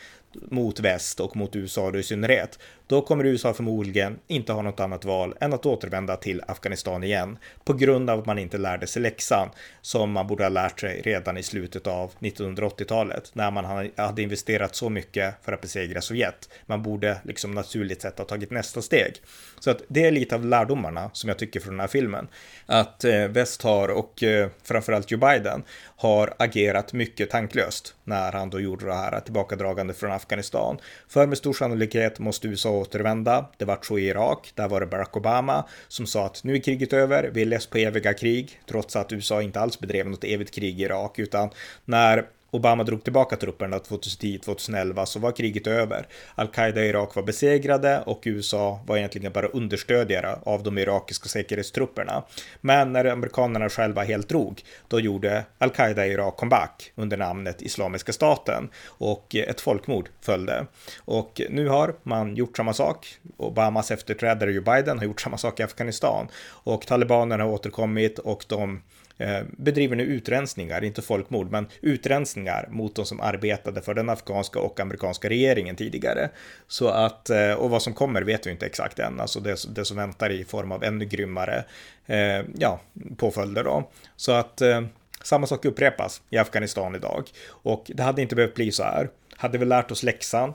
mot 0.52 0.80
väst 0.80 1.19
och 1.19 1.36
mot 1.36 1.56
USA 1.56 1.91
då 1.91 2.00
i 2.00 2.04
synnerhet, 2.04 2.60
då 2.88 3.02
kommer 3.02 3.24
USA 3.24 3.54
förmodligen 3.54 4.19
inte 4.28 4.54
ha 4.54 4.62
något 4.62 4.80
annat 4.80 5.06
val 5.06 5.36
än 5.39 5.54
att 5.54 5.65
återvända 5.65 6.15
till 6.15 6.41
Afghanistan 6.48 7.04
igen 7.04 7.38
på 7.63 7.74
grund 7.74 8.10
av 8.10 8.19
att 8.19 8.26
man 8.26 8.39
inte 8.39 8.58
lärde 8.58 8.88
sig 8.88 9.02
läxan 9.02 9.50
som 9.82 10.12
man 10.12 10.28
borde 10.28 10.43
ha 10.43 10.50
lärt 10.50 10.80
sig 10.80 11.02
redan 11.02 11.38
i 11.38 11.43
slutet 11.43 11.88
av 11.88 12.12
1980-talet 12.19 13.32
när 13.34 13.52
man 13.52 13.91
hade 13.96 14.22
investerat 14.22 14.76
så 14.76 14.89
mycket 14.89 15.36
för 15.41 15.52
att 15.52 15.62
besegra 15.62 16.02
Sovjet. 16.02 16.50
Man 16.65 16.84
borde 16.84 17.17
liksom 17.24 17.52
naturligt 17.52 18.02
sett 18.02 18.17
ha 18.17 18.26
tagit 18.26 18.52
nästa 18.52 18.82
steg. 18.82 19.13
Så 19.60 19.72
att 19.72 19.82
det 19.88 20.06
är 20.06 20.12
lite 20.12 20.36
av 20.36 20.46
lärdomarna 20.46 21.10
som 21.13 21.28
jag 21.28 21.39
tycker 21.39 21.60
från 21.60 21.74
den 21.74 21.80
här 21.80 21.88
filmen. 21.88 22.28
Att 22.65 23.04
eh, 23.04 23.28
väst 23.28 23.62
har 23.62 23.89
och 23.89 24.24
eh, 24.24 24.50
framförallt 24.63 25.12
Joe 25.12 25.19
Biden 25.19 25.63
har 25.96 26.34
agerat 26.39 26.93
mycket 26.93 27.30
tanklöst 27.30 27.96
när 28.04 28.32
han 28.32 28.50
då 28.50 28.60
gjorde 28.60 28.86
det 28.86 28.93
här 28.93 29.19
tillbakadragande 29.19 29.93
från 29.93 30.12
Afghanistan. 30.12 30.23
Afghanistan 30.24 30.78
För 31.08 31.28
med 31.28 31.38
stor 31.38 31.54
sannolikhet 31.54 32.20
måste 32.20 32.48
USA 32.48 32.70
återvända. 32.70 33.46
Det 33.58 33.66
var 33.66 33.80
så 33.82 33.98
i 33.98 34.08
Irak. 34.08 34.52
Där 34.56 34.68
var 34.68 34.80
det 34.80 34.86
Barack 34.86 35.18
Obama 35.18 35.66
som 35.88 36.06
sa 36.06 36.26
att 36.26 36.44
nu 36.44 36.54
är 36.54 36.60
kriget 36.60 36.94
över. 36.94 37.32
Vi 37.34 37.42
är 37.42 37.46
less 37.46 37.66
på 37.66 37.78
eviga 37.78 38.14
krig, 38.14 38.60
trots 38.70 38.96
att 38.96 39.12
USA 39.12 39.42
inte 39.42 39.60
alls 39.60 39.80
bedrev 39.80 40.10
något 40.10 40.24
evigt 40.24 40.56
krig 40.56 40.80
i 40.82 40.84
Irak, 40.84 41.20
utan 41.20 41.50
när 41.86 42.26
Obama 42.54 42.84
drog 42.84 43.04
tillbaka 43.04 43.36
trupperna 43.36 43.78
2010-2011 43.78 45.06
så 45.06 45.20
var 45.20 45.32
kriget 45.32 45.68
över. 45.68 46.08
Al-Qaida 46.36 46.86
i 46.86 46.89
Irak 46.89 47.16
var 47.16 47.24
besegrade 47.24 48.02
och 48.06 48.22
USA 48.26 48.80
var 48.88 48.98
egentligen 48.98 49.32
bara 49.32 49.48
understödjare 49.48 50.36
av 50.44 50.63
de 50.63 50.78
irakiska 50.78 51.30
säkerhetstrupperna. 51.30 52.24
Men 52.62 52.94
när 52.94 53.06
amerikanerna 53.06 53.70
själva 53.70 54.04
helt 54.04 54.30
drog, 54.30 54.62
då 54.88 55.00
gjorde 55.00 55.46
Al-Qaida 55.58 56.08
i 56.08 56.12
Irak 56.12 56.38
comeback 56.38 56.92
under 56.96 57.18
namnet 57.18 57.62
Islamiska 57.62 58.13
staten 58.13 58.70
och 58.86 59.36
ett 59.36 59.62
folkmord 59.62 60.10
följde. 60.22 60.66
Och 60.98 61.42
nu 61.50 61.68
har 61.68 61.96
man 62.04 62.36
gjort 62.36 62.58
samma 62.58 62.74
sak. 62.74 63.18
Obamas 63.38 63.92
efterträdare 63.92 64.52
Joe 64.52 64.63
Biden 64.63 64.98
har 64.98 65.06
gjort 65.06 65.22
samma 65.22 65.38
sak 65.38 65.60
i 65.60 65.63
Afghanistan 65.63 66.28
och 66.48 66.88
talibanerna 66.88 67.44
har 67.44 67.52
återkommit 67.52 68.20
och 68.20 68.46
de 68.48 68.82
Eh, 69.24 69.44
bedriver 69.58 69.96
nu 69.96 70.04
utrensningar, 70.04 70.84
inte 70.84 71.02
folkmord, 71.02 71.52
men 71.52 71.68
utrensningar 71.82 72.68
mot 72.70 72.96
de 72.96 73.06
som 73.06 73.22
arbetade 73.22 73.82
för 73.82 73.94
den 73.94 74.10
afghanska 74.10 74.60
och 74.60 74.80
amerikanska 74.80 75.30
regeringen 75.30 75.76
tidigare. 75.76 76.30
Så 76.68 76.88
att, 76.88 77.30
eh, 77.30 77.54
och 77.54 77.70
vad 77.70 77.82
som 77.82 77.94
kommer 77.94 78.22
vet 78.22 78.48
vi 78.48 78.52
inte 78.52 78.66
exakt 78.66 79.00
än, 79.00 79.20
alltså 79.20 79.40
det, 79.40 79.76
det 79.76 79.86
som 79.86 79.98
väntar 79.98 80.30
i 80.30 80.44
form 80.44 80.72
av 80.72 80.84
ännu 80.84 81.06
grymmare 81.06 81.66
eh, 82.06 82.42
ja, 82.58 82.80
påföljder 83.18 83.64
då. 83.64 83.90
Så 84.16 84.32
att 84.32 84.62
eh, 84.62 84.82
samma 85.24 85.48
sak 85.48 85.66
upprepas 85.66 86.22
i 86.30 86.38
Afghanistan 86.38 86.96
idag 86.96 87.30
och 87.48 87.92
det 87.96 88.04
hade 88.04 88.22
inte 88.22 88.36
behövt 88.36 88.56
bli 88.56 88.72
så 88.72 88.84
här. 88.84 89.10
Hade 89.36 89.58
vi 89.58 89.66
lärt 89.66 89.92
oss 89.92 90.04
läxan 90.04 90.54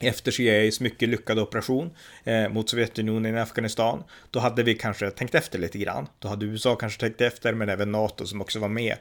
efter 0.00 0.32
CIAs 0.32 0.80
mycket 0.80 1.08
lyckade 1.08 1.42
operation 1.42 1.90
eh, 2.24 2.48
mot 2.48 2.68
Sovjetunionen 2.68 3.36
i 3.36 3.40
Afghanistan, 3.40 4.04
då 4.30 4.40
hade 4.40 4.62
vi 4.62 4.74
kanske 4.74 5.10
tänkt 5.10 5.34
efter 5.34 5.58
lite 5.58 5.78
grann. 5.78 6.06
Då 6.18 6.28
hade 6.28 6.46
USA 6.46 6.76
kanske 6.76 7.00
tänkt 7.00 7.20
efter, 7.20 7.52
men 7.52 7.68
även 7.68 7.92
NATO 7.92 8.26
som 8.26 8.40
också 8.40 8.58
var 8.58 8.68
med. 8.68 8.96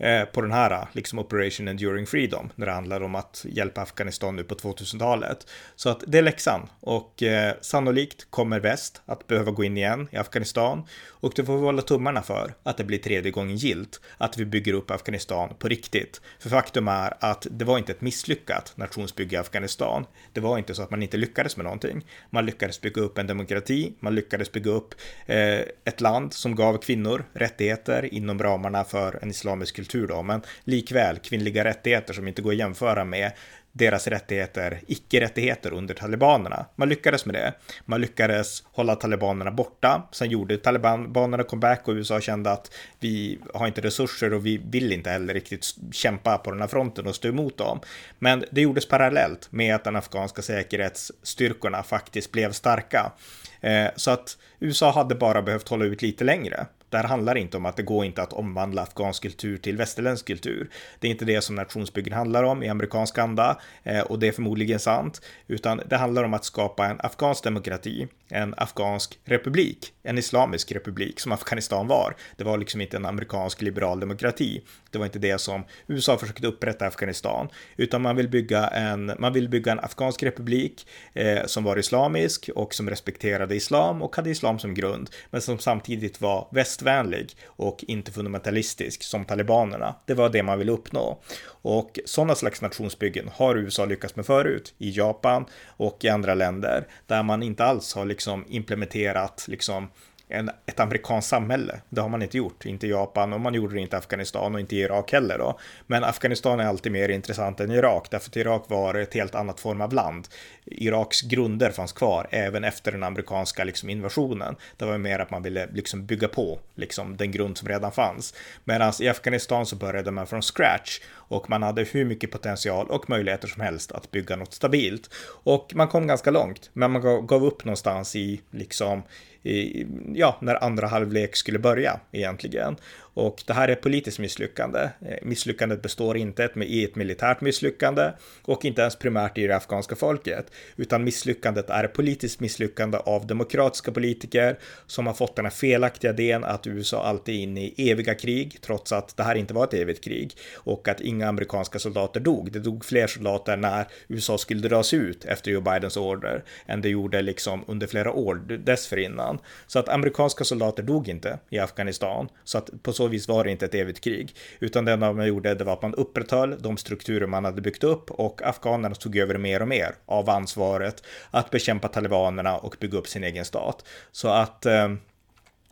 Eh, 0.00 0.24
på 0.24 0.40
den 0.40 0.52
här 0.52 0.88
liksom 0.92 1.18
Operation 1.18 1.68
Enduring 1.68 2.06
Freedom 2.06 2.52
när 2.54 2.66
det 2.66 2.72
handlar 2.72 3.00
om 3.00 3.14
att 3.14 3.44
hjälpa 3.48 3.80
Afghanistan 3.80 4.36
nu 4.36 4.44
på 4.44 4.54
2000-talet. 4.54 5.46
Så 5.76 5.88
att 5.90 6.04
det 6.06 6.18
är 6.18 6.22
läxan 6.22 6.68
och 6.80 7.22
eh, 7.22 7.54
sannolikt 7.60 8.30
kommer 8.30 8.60
väst 8.60 9.02
att 9.06 9.26
behöva 9.26 9.50
gå 9.50 9.64
in 9.64 9.76
igen 9.76 10.08
i 10.12 10.16
Afghanistan 10.16 10.82
och 11.08 11.32
det 11.36 11.44
får 11.44 11.56
vi 11.56 11.64
hålla 11.64 11.82
tummarna 11.82 12.22
för 12.22 12.54
att 12.62 12.76
det 12.76 12.84
blir 12.84 12.98
tredje 12.98 13.30
gången 13.30 13.56
gilt 13.56 14.00
att 14.18 14.38
vi 14.38 14.44
bygger 14.44 14.72
upp 14.72 14.90
Afghanistan 14.90 15.54
på 15.58 15.68
riktigt. 15.68 16.20
För 16.38 16.50
faktum 16.50 16.88
är 16.88 17.14
att 17.20 17.46
det 17.50 17.64
var 17.64 17.78
inte 17.78 17.92
ett 17.92 18.00
misslyckat 18.00 18.72
nationsbygge 18.76 19.36
i 19.36 19.38
Afghanistan. 19.38 20.06
Det 20.32 20.40
var 20.40 20.58
inte 20.58 20.74
så 20.74 20.82
att 20.82 20.90
man 20.90 21.02
inte 21.02 21.16
lyckades 21.16 21.56
med 21.56 21.64
någonting. 21.64 22.06
Man 22.30 22.46
lyckades 22.46 22.80
bygga 22.80 23.02
upp 23.02 23.18
en 23.18 23.26
demokrati, 23.26 23.94
man 24.00 24.14
lyckades 24.14 24.52
bygga 24.52 24.70
upp 24.70 24.94
eh, 25.26 25.60
ett 25.84 26.00
land 26.00 26.32
som 26.32 26.54
gav 26.54 26.78
kvinnor 26.78 27.24
rättigheter 27.32 28.14
inom 28.14 28.38
ramarna 28.38 28.84
för 28.84 29.18
en 29.22 29.30
islamisk 29.30 29.76
kultur 29.76 29.89
kultur 29.90 30.06
då, 30.06 30.22
men 30.22 30.42
likväl 30.64 31.18
kvinnliga 31.18 31.64
rättigheter 31.64 32.14
som 32.14 32.28
inte 32.28 32.42
går 32.42 32.50
att 32.50 32.58
jämföra 32.58 33.04
med 33.04 33.32
deras 33.72 34.06
rättigheter, 34.06 34.80
icke-rättigheter 34.86 35.72
under 35.72 35.94
talibanerna. 35.94 36.66
Man 36.76 36.88
lyckades 36.88 37.26
med 37.26 37.34
det. 37.34 37.52
Man 37.84 38.00
lyckades 38.00 38.62
hålla 38.72 38.96
talibanerna 38.96 39.50
borta. 39.50 40.08
Sen 40.12 40.30
gjorde 40.30 40.56
talibanerna 40.56 41.42
comeback 41.42 41.88
och 41.88 41.92
USA 41.92 42.20
kände 42.20 42.50
att 42.50 42.74
vi 43.00 43.38
har 43.54 43.66
inte 43.66 43.80
resurser 43.80 44.34
och 44.34 44.46
vi 44.46 44.60
vill 44.70 44.92
inte 44.92 45.10
heller 45.10 45.34
riktigt 45.34 45.74
kämpa 45.92 46.38
på 46.38 46.50
den 46.50 46.60
här 46.60 46.68
fronten 46.68 47.06
och 47.06 47.14
stå 47.14 47.28
emot 47.28 47.58
dem. 47.58 47.80
Men 48.18 48.44
det 48.50 48.60
gjordes 48.60 48.88
parallellt 48.88 49.52
med 49.52 49.74
att 49.74 49.84
den 49.84 49.96
afghanska 49.96 50.42
säkerhetsstyrkorna 50.42 51.82
faktiskt 51.82 52.32
blev 52.32 52.52
starka. 52.52 53.12
Eh, 53.60 53.88
så 53.96 54.10
att 54.10 54.38
USA 54.60 54.92
hade 54.92 55.14
bara 55.14 55.42
behövt 55.42 55.68
hålla 55.68 55.84
ut 55.84 56.02
lite 56.02 56.24
längre. 56.24 56.66
Det 56.90 56.96
här 56.96 57.04
handlar 57.04 57.36
inte 57.36 57.56
om 57.56 57.66
att 57.66 57.76
det 57.76 57.82
går 57.82 58.04
inte 58.04 58.22
att 58.22 58.32
omvandla 58.32 58.82
afghansk 58.82 59.22
kultur 59.22 59.56
till 59.56 59.76
västerländsk 59.76 60.26
kultur. 60.26 60.70
Det 60.98 61.06
är 61.06 61.10
inte 61.10 61.24
det 61.24 61.40
som 61.40 61.56
nationsbyggen 61.56 62.12
handlar 62.12 62.42
om 62.42 62.62
i 62.62 62.68
amerikansk 62.68 63.18
anda 63.18 63.60
eh, 63.82 64.00
och 64.00 64.18
det 64.18 64.28
är 64.28 64.32
förmodligen 64.32 64.78
sant, 64.80 65.20
utan 65.46 65.82
det 65.86 65.96
handlar 65.96 66.24
om 66.24 66.34
att 66.34 66.44
skapa 66.44 66.86
en 66.86 66.96
afghansk 67.00 67.44
demokrati, 67.44 68.08
en 68.28 68.54
afghansk 68.56 69.18
republik, 69.24 69.92
en 70.02 70.18
islamisk 70.18 70.72
republik 70.72 71.20
som 71.20 71.32
Afghanistan 71.32 71.86
var. 71.86 72.16
Det 72.36 72.44
var 72.44 72.58
liksom 72.58 72.80
inte 72.80 72.96
en 72.96 73.06
amerikansk 73.06 73.62
liberal 73.62 74.00
demokrati. 74.00 74.62
Det 74.90 74.98
var 74.98 75.04
inte 75.04 75.18
det 75.18 75.40
som 75.40 75.64
USA 75.86 76.18
försökte 76.18 76.46
upprätta 76.46 76.86
Afghanistan, 76.86 77.48
utan 77.76 78.02
man 78.02 78.16
vill 78.16 78.28
bygga 78.28 78.66
en, 78.66 79.12
man 79.18 79.32
vill 79.32 79.48
bygga 79.48 79.72
en 79.72 79.80
afghansk 79.80 80.22
republik 80.22 80.86
eh, 81.12 81.46
som 81.46 81.64
var 81.64 81.78
islamisk 81.78 82.50
och 82.54 82.74
som 82.74 82.90
respekterade 82.90 83.56
islam 83.56 84.02
och 84.02 84.16
hade 84.16 84.30
islam 84.30 84.58
som 84.58 84.74
grund, 84.74 85.10
men 85.30 85.40
som 85.40 85.58
samtidigt 85.58 86.20
var 86.20 86.48
västvänlig 86.82 87.36
och 87.46 87.84
inte 87.88 88.12
fundamentalistisk 88.12 89.02
som 89.02 89.24
talibanerna. 89.24 89.94
Det 90.06 90.14
var 90.14 90.28
det 90.28 90.42
man 90.42 90.58
ville 90.58 90.72
uppnå. 90.72 91.18
Och 91.62 91.98
sådana 92.04 92.34
slags 92.34 92.62
nationsbyggen 92.62 93.30
har 93.34 93.56
USA 93.56 93.84
lyckats 93.84 94.16
med 94.16 94.26
förut 94.26 94.74
i 94.78 94.90
Japan 94.90 95.44
och 95.66 96.04
i 96.04 96.08
andra 96.08 96.34
länder 96.34 96.86
där 97.06 97.22
man 97.22 97.42
inte 97.42 97.64
alls 97.64 97.94
har 97.94 98.04
liksom 98.04 98.44
implementerat 98.48 99.44
liksom 99.48 99.88
en, 100.30 100.50
ett 100.66 100.80
amerikanskt 100.80 101.30
samhälle. 101.30 101.80
Det 101.88 102.00
har 102.00 102.08
man 102.08 102.22
inte 102.22 102.36
gjort, 102.36 102.64
inte 102.64 102.86
i 102.86 102.90
Japan 102.90 103.32
och 103.32 103.40
man 103.40 103.54
gjorde 103.54 103.74
det 103.74 103.80
inte 103.80 103.96
i 103.96 103.98
Afghanistan 103.98 104.54
och 104.54 104.60
inte 104.60 104.76
i 104.76 104.80
Irak 104.80 105.12
heller 105.12 105.38
då. 105.38 105.58
Men 105.86 106.04
Afghanistan 106.04 106.60
är 106.60 106.64
alltid 106.64 106.92
mer 106.92 107.08
intressant 107.08 107.60
än 107.60 107.70
Irak, 107.70 108.06
därför 108.10 108.28
att 108.28 108.36
Irak 108.36 108.64
var 108.68 108.94
ett 108.94 109.14
helt 109.14 109.34
annat 109.34 109.60
form 109.60 109.80
av 109.80 109.92
land. 109.92 110.28
Iraks 110.64 111.22
grunder 111.22 111.70
fanns 111.70 111.92
kvar 111.92 112.26
även 112.30 112.64
efter 112.64 112.92
den 112.92 113.02
amerikanska 113.02 113.64
liksom, 113.64 113.90
invasionen. 113.90 114.56
Det 114.76 114.84
var 114.84 114.98
mer 114.98 115.18
att 115.18 115.30
man 115.30 115.42
ville 115.42 115.68
liksom, 115.72 116.06
bygga 116.06 116.28
på 116.28 116.58
liksom, 116.74 117.16
den 117.16 117.30
grund 117.30 117.58
som 117.58 117.68
redan 117.68 117.92
fanns. 117.92 118.34
Medan 118.64 118.92
i 119.00 119.08
Afghanistan 119.08 119.66
så 119.66 119.76
började 119.76 120.10
man 120.10 120.26
från 120.26 120.42
scratch 120.42 121.00
och 121.12 121.50
man 121.50 121.62
hade 121.62 121.82
hur 121.82 122.04
mycket 122.04 122.30
potential 122.30 122.86
och 122.90 123.10
möjligheter 123.10 123.48
som 123.48 123.62
helst 123.62 123.92
att 123.92 124.10
bygga 124.10 124.36
något 124.36 124.54
stabilt. 124.54 125.10
Och 125.44 125.72
man 125.74 125.88
kom 125.88 126.06
ganska 126.06 126.30
långt, 126.30 126.70
men 126.72 126.90
man 126.90 127.26
gav 127.26 127.44
upp 127.44 127.64
någonstans 127.64 128.16
i 128.16 128.40
liksom 128.50 129.02
i, 129.42 129.86
ja, 130.14 130.38
när 130.40 130.64
andra 130.64 130.86
halvlek 130.86 131.36
skulle 131.36 131.58
börja 131.58 132.00
egentligen. 132.12 132.76
Och 133.20 133.42
det 133.46 133.52
här 133.52 133.68
är 133.68 133.72
ett 133.72 133.80
politiskt 133.80 134.18
misslyckande. 134.18 134.80
Eh, 134.80 135.18
misslyckandet 135.22 135.82
består 135.82 136.16
inte 136.16 136.50
i 136.56 136.84
ett 136.84 136.96
militärt 136.96 137.40
misslyckande 137.40 138.12
och 138.42 138.64
inte 138.64 138.80
ens 138.80 138.96
primärt 138.96 139.38
i 139.38 139.46
det 139.46 139.56
afghanska 139.56 139.96
folket, 139.96 140.50
utan 140.76 141.04
misslyckandet 141.04 141.70
är 141.70 141.84
ett 141.84 141.92
politiskt 141.92 142.40
misslyckande 142.40 142.98
av 142.98 143.26
demokratiska 143.26 143.92
politiker 143.92 144.58
som 144.86 145.06
har 145.06 145.14
fått 145.14 145.36
den 145.36 145.44
här 145.44 145.52
felaktiga 145.52 146.10
idén 146.10 146.44
att 146.44 146.66
USA 146.66 147.02
alltid 147.02 147.34
är 147.34 147.38
inne 147.38 147.60
i 147.60 147.90
eviga 147.90 148.14
krig, 148.14 148.58
trots 148.60 148.92
att 148.92 149.16
det 149.16 149.22
här 149.22 149.34
inte 149.34 149.54
var 149.54 149.64
ett 149.64 149.74
evigt 149.74 150.04
krig 150.04 150.32
och 150.54 150.88
att 150.88 151.00
inga 151.00 151.28
amerikanska 151.28 151.78
soldater 151.78 152.20
dog. 152.20 152.52
Det 152.52 152.60
dog 152.60 152.84
fler 152.84 153.06
soldater 153.06 153.56
när 153.56 153.86
USA 154.08 154.38
skulle 154.38 154.68
dras 154.68 154.94
ut 154.94 155.24
efter 155.24 155.50
Joe 155.50 155.60
Bidens 155.60 155.96
order 155.96 156.44
än 156.66 156.80
det 156.80 156.88
gjorde 156.88 157.22
liksom 157.22 157.64
under 157.66 157.86
flera 157.86 158.12
år 158.12 158.34
dessförinnan. 158.64 159.38
Så 159.66 159.78
att 159.78 159.88
amerikanska 159.88 160.44
soldater 160.44 160.82
dog 160.82 161.08
inte 161.08 161.38
i 161.50 161.58
Afghanistan, 161.58 162.28
så 162.44 162.58
att 162.58 162.82
på 162.82 162.92
så 162.92 163.09
vis 163.10 163.28
var 163.28 163.44
det 163.44 163.50
inte 163.50 163.64
ett 163.64 163.74
evigt 163.74 164.00
krig, 164.00 164.36
utan 164.60 164.84
det 164.84 164.92
enda 164.92 165.12
man 165.12 165.26
gjorde 165.26 165.54
det 165.54 165.64
var 165.64 165.72
att 165.72 165.82
man 165.82 165.94
upprätthöll 165.94 166.56
de 166.62 166.76
strukturer 166.76 167.26
man 167.26 167.44
hade 167.44 167.60
byggt 167.60 167.84
upp 167.84 168.10
och 168.10 168.42
afghanerna 168.42 168.94
tog 168.94 169.16
över 169.16 169.38
mer 169.38 169.62
och 169.62 169.68
mer 169.68 169.94
av 170.06 170.30
ansvaret 170.30 171.02
att 171.30 171.50
bekämpa 171.50 171.88
talibanerna 171.88 172.58
och 172.58 172.76
bygga 172.80 172.98
upp 172.98 173.08
sin 173.08 173.24
egen 173.24 173.44
stat. 173.44 173.84
Så 174.12 174.28
att 174.28 174.66
eh, 174.66 174.88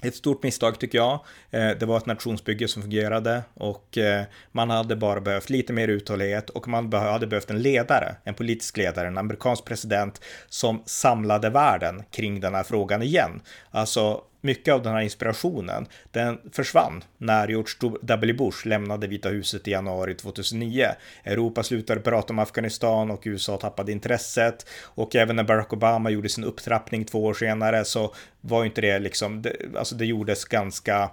ett 0.03 0.15
stort 0.15 0.43
misstag 0.43 0.79
tycker 0.79 0.99
jag. 0.99 1.21
Eh, 1.51 1.71
det 1.71 1.83
var 1.83 1.97
ett 1.97 2.07
nationsbygge 2.07 2.69
som 2.69 2.83
fungerade 2.83 3.43
och 3.55 3.99
eh, 3.99 4.25
man 4.53 4.71
hade 4.71 4.97
bara 4.97 5.21
behövt 5.21 5.51
lite 5.51 5.73
mer 5.73 5.89
uthållighet 5.89 6.51
och 6.51 6.69
man 6.69 6.93
hade 6.93 7.27
behövt 7.27 7.51
en 7.51 7.63
ledare, 7.63 8.17
en 8.25 8.35
politisk 8.35 8.77
ledare, 8.77 9.09
en 9.09 9.19
amerikansk 9.19 9.65
president 9.65 10.21
som 10.49 10.83
samlade 10.87 11.51
världen 11.51 12.03
kring 12.11 12.41
den 12.41 12.55
här 12.55 12.63
frågan 12.63 13.03
igen. 13.03 13.41
Alltså 13.71 14.23
mycket 14.41 14.75
av 14.75 14.83
den 14.83 14.93
här 14.93 15.01
inspirationen, 15.01 15.87
den 16.11 16.39
försvann 16.53 17.05
när 17.19 17.49
George 17.49 17.99
W. 18.03 18.33
Bush 18.33 18.67
lämnade 18.67 19.07
Vita 19.07 19.29
huset 19.29 19.69
i 19.69 19.71
januari 19.71 20.15
2009. 20.15 20.87
Europa 21.25 21.63
slutade 21.63 22.01
prata 22.01 22.33
om 22.33 22.39
Afghanistan 22.39 23.11
och 23.11 23.23
USA 23.25 23.57
tappade 23.57 23.93
intresset 23.93 24.67
och 24.83 25.17
även 25.17 25.37
när 25.37 25.45
Barack 25.45 25.73
Obama 25.73 26.11
gjorde 26.11 26.29
sin 26.29 26.45
upptrappning 26.45 27.05
två 27.05 27.25
år 27.25 27.35
senare 27.35 27.85
så 27.85 28.15
var 28.41 28.65
inte 28.65 28.81
det 28.81 28.99
liksom, 28.99 29.43
det, 29.43 29.57
alltså 29.77 29.95
det 29.95 30.07
gjordes 30.07 30.45
ganska 30.45 31.11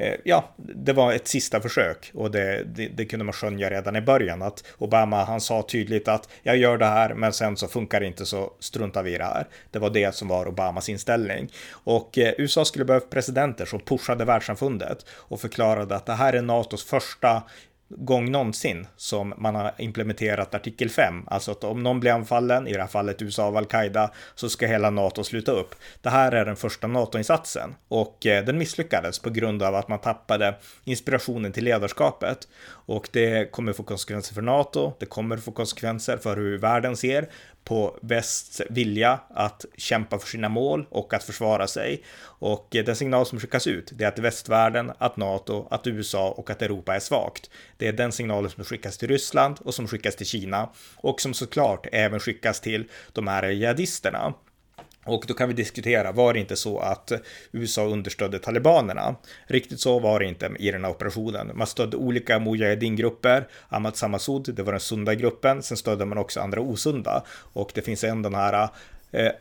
Eh, 0.00 0.14
ja, 0.24 0.44
det 0.56 0.92
var 0.92 1.12
ett 1.12 1.28
sista 1.28 1.60
försök 1.60 2.10
och 2.14 2.30
det, 2.30 2.64
det, 2.64 2.88
det, 2.88 3.04
kunde 3.04 3.24
man 3.24 3.32
skönja 3.32 3.70
redan 3.70 3.96
i 3.96 4.00
början 4.00 4.42
att 4.42 4.64
Obama, 4.78 5.24
han 5.24 5.40
sa 5.40 5.62
tydligt 5.62 6.08
att 6.08 6.28
jag 6.42 6.56
gör 6.56 6.78
det 6.78 6.86
här, 6.86 7.14
men 7.14 7.32
sen 7.32 7.56
så 7.56 7.68
funkar 7.68 8.00
det 8.00 8.06
inte 8.06 8.26
så 8.26 8.52
struntar 8.60 9.02
vi 9.02 9.14
i 9.14 9.18
det 9.18 9.24
här. 9.24 9.48
Det 9.70 9.78
var 9.78 9.90
det 9.90 10.14
som 10.14 10.28
var 10.28 10.48
Obamas 10.48 10.88
inställning 10.88 11.52
och 11.70 12.18
eh, 12.18 12.34
USA 12.38 12.64
skulle 12.64 12.84
behöva 12.84 13.06
presidenter 13.06 13.64
som 13.64 13.80
pushade 13.80 14.24
världssamfundet 14.24 15.06
och 15.10 15.40
förklarade 15.40 15.96
att 15.96 16.06
det 16.06 16.12
här 16.14 16.32
är 16.32 16.42
NATOs 16.42 16.84
första 16.84 17.42
gång 17.96 18.30
någonsin 18.30 18.86
som 18.96 19.34
man 19.36 19.54
har 19.54 19.74
implementerat 19.78 20.54
artikel 20.54 20.90
5. 20.90 21.24
Alltså 21.26 21.50
att 21.50 21.64
om 21.64 21.82
någon 21.82 22.00
blir 22.00 22.12
anfallen, 22.12 22.66
i 22.66 22.72
det 22.72 22.80
här 22.80 22.86
fallet 22.86 23.22
USA 23.22 23.44
av 23.44 23.56
al-Qaida, 23.56 24.10
så 24.34 24.48
ska 24.48 24.66
hela 24.66 24.90
NATO 24.90 25.24
sluta 25.24 25.52
upp. 25.52 25.74
Det 26.02 26.10
här 26.10 26.32
är 26.32 26.44
den 26.44 26.56
första 26.56 26.86
NATO-insatsen 26.86 27.74
och 27.88 28.26
eh, 28.26 28.44
den 28.44 28.58
misslyckades 28.58 29.18
på 29.18 29.30
grund 29.30 29.62
av 29.62 29.74
att 29.74 29.88
man 29.88 29.98
tappade 29.98 30.54
inspirationen 30.84 31.52
till 31.52 31.64
ledarskapet. 31.64 32.48
Och 32.68 33.08
det 33.12 33.52
kommer 33.52 33.72
få 33.72 33.82
konsekvenser 33.82 34.34
för 34.34 34.42
NATO, 34.42 34.92
det 34.98 35.06
kommer 35.06 35.36
få 35.36 35.52
konsekvenser 35.52 36.16
för 36.16 36.36
hur 36.36 36.58
världen 36.58 36.96
ser 36.96 37.28
på 37.64 37.98
västs 38.02 38.62
vilja 38.70 39.20
att 39.30 39.64
kämpa 39.76 40.18
för 40.18 40.28
sina 40.28 40.48
mål 40.48 40.86
och 40.90 41.14
att 41.14 41.24
försvara 41.24 41.66
sig. 41.66 42.04
Och 42.22 42.76
eh, 42.76 42.84
den 42.84 42.96
signal 42.96 43.26
som 43.26 43.40
skickas 43.40 43.66
ut, 43.66 43.90
det 43.94 44.04
är 44.04 44.08
att 44.08 44.18
västvärlden, 44.18 44.92
att 44.98 45.16
NATO, 45.16 45.66
att 45.70 45.86
USA 45.86 46.30
och 46.30 46.50
att 46.50 46.62
Europa 46.62 46.94
är 46.94 47.00
svagt. 47.00 47.50
Det 47.76 47.88
är 47.88 47.92
den 47.92 48.12
signalen 48.12 48.50
som 48.50 48.64
skickas 48.64 48.98
till 48.98 49.08
Ryssland 49.08 49.58
och 49.60 49.74
som 49.74 49.88
skickas 49.88 50.16
till 50.16 50.26
Kina 50.26 50.68
och 50.96 51.20
som 51.20 51.34
såklart 51.34 51.86
även 51.92 52.20
skickas 52.20 52.60
till 52.60 52.88
de 53.12 53.28
här 53.28 53.48
jihadisterna. 53.48 54.34
Och 55.04 55.24
då 55.28 55.34
kan 55.34 55.48
vi 55.48 55.54
diskutera, 55.54 56.12
var 56.12 56.32
det 56.32 56.40
inte 56.40 56.56
så 56.56 56.78
att 56.78 57.12
USA 57.52 57.84
understödde 57.84 58.38
talibanerna? 58.38 59.16
Riktigt 59.46 59.80
så 59.80 59.98
var 59.98 60.20
det 60.20 60.26
inte 60.26 60.50
i 60.58 60.70
den 60.70 60.84
här 60.84 60.90
operationen. 60.90 61.50
Man 61.54 61.66
stödde 61.66 61.96
olika 61.96 62.38
Mujahedin-grupper, 62.38 63.48
Ahmad 63.68 63.96
Samasud, 63.96 64.54
det 64.54 64.62
var 64.62 64.72
den 64.72 64.80
sunda 64.80 65.14
gruppen, 65.14 65.62
sen 65.62 65.76
stödde 65.76 66.04
man 66.04 66.18
också 66.18 66.40
andra 66.40 66.60
osunda. 66.60 67.22
Och 67.52 67.70
det 67.74 67.82
finns 67.82 68.04
en 68.04 68.22
den 68.22 68.34
här 68.34 68.68
eh, 69.12 69.32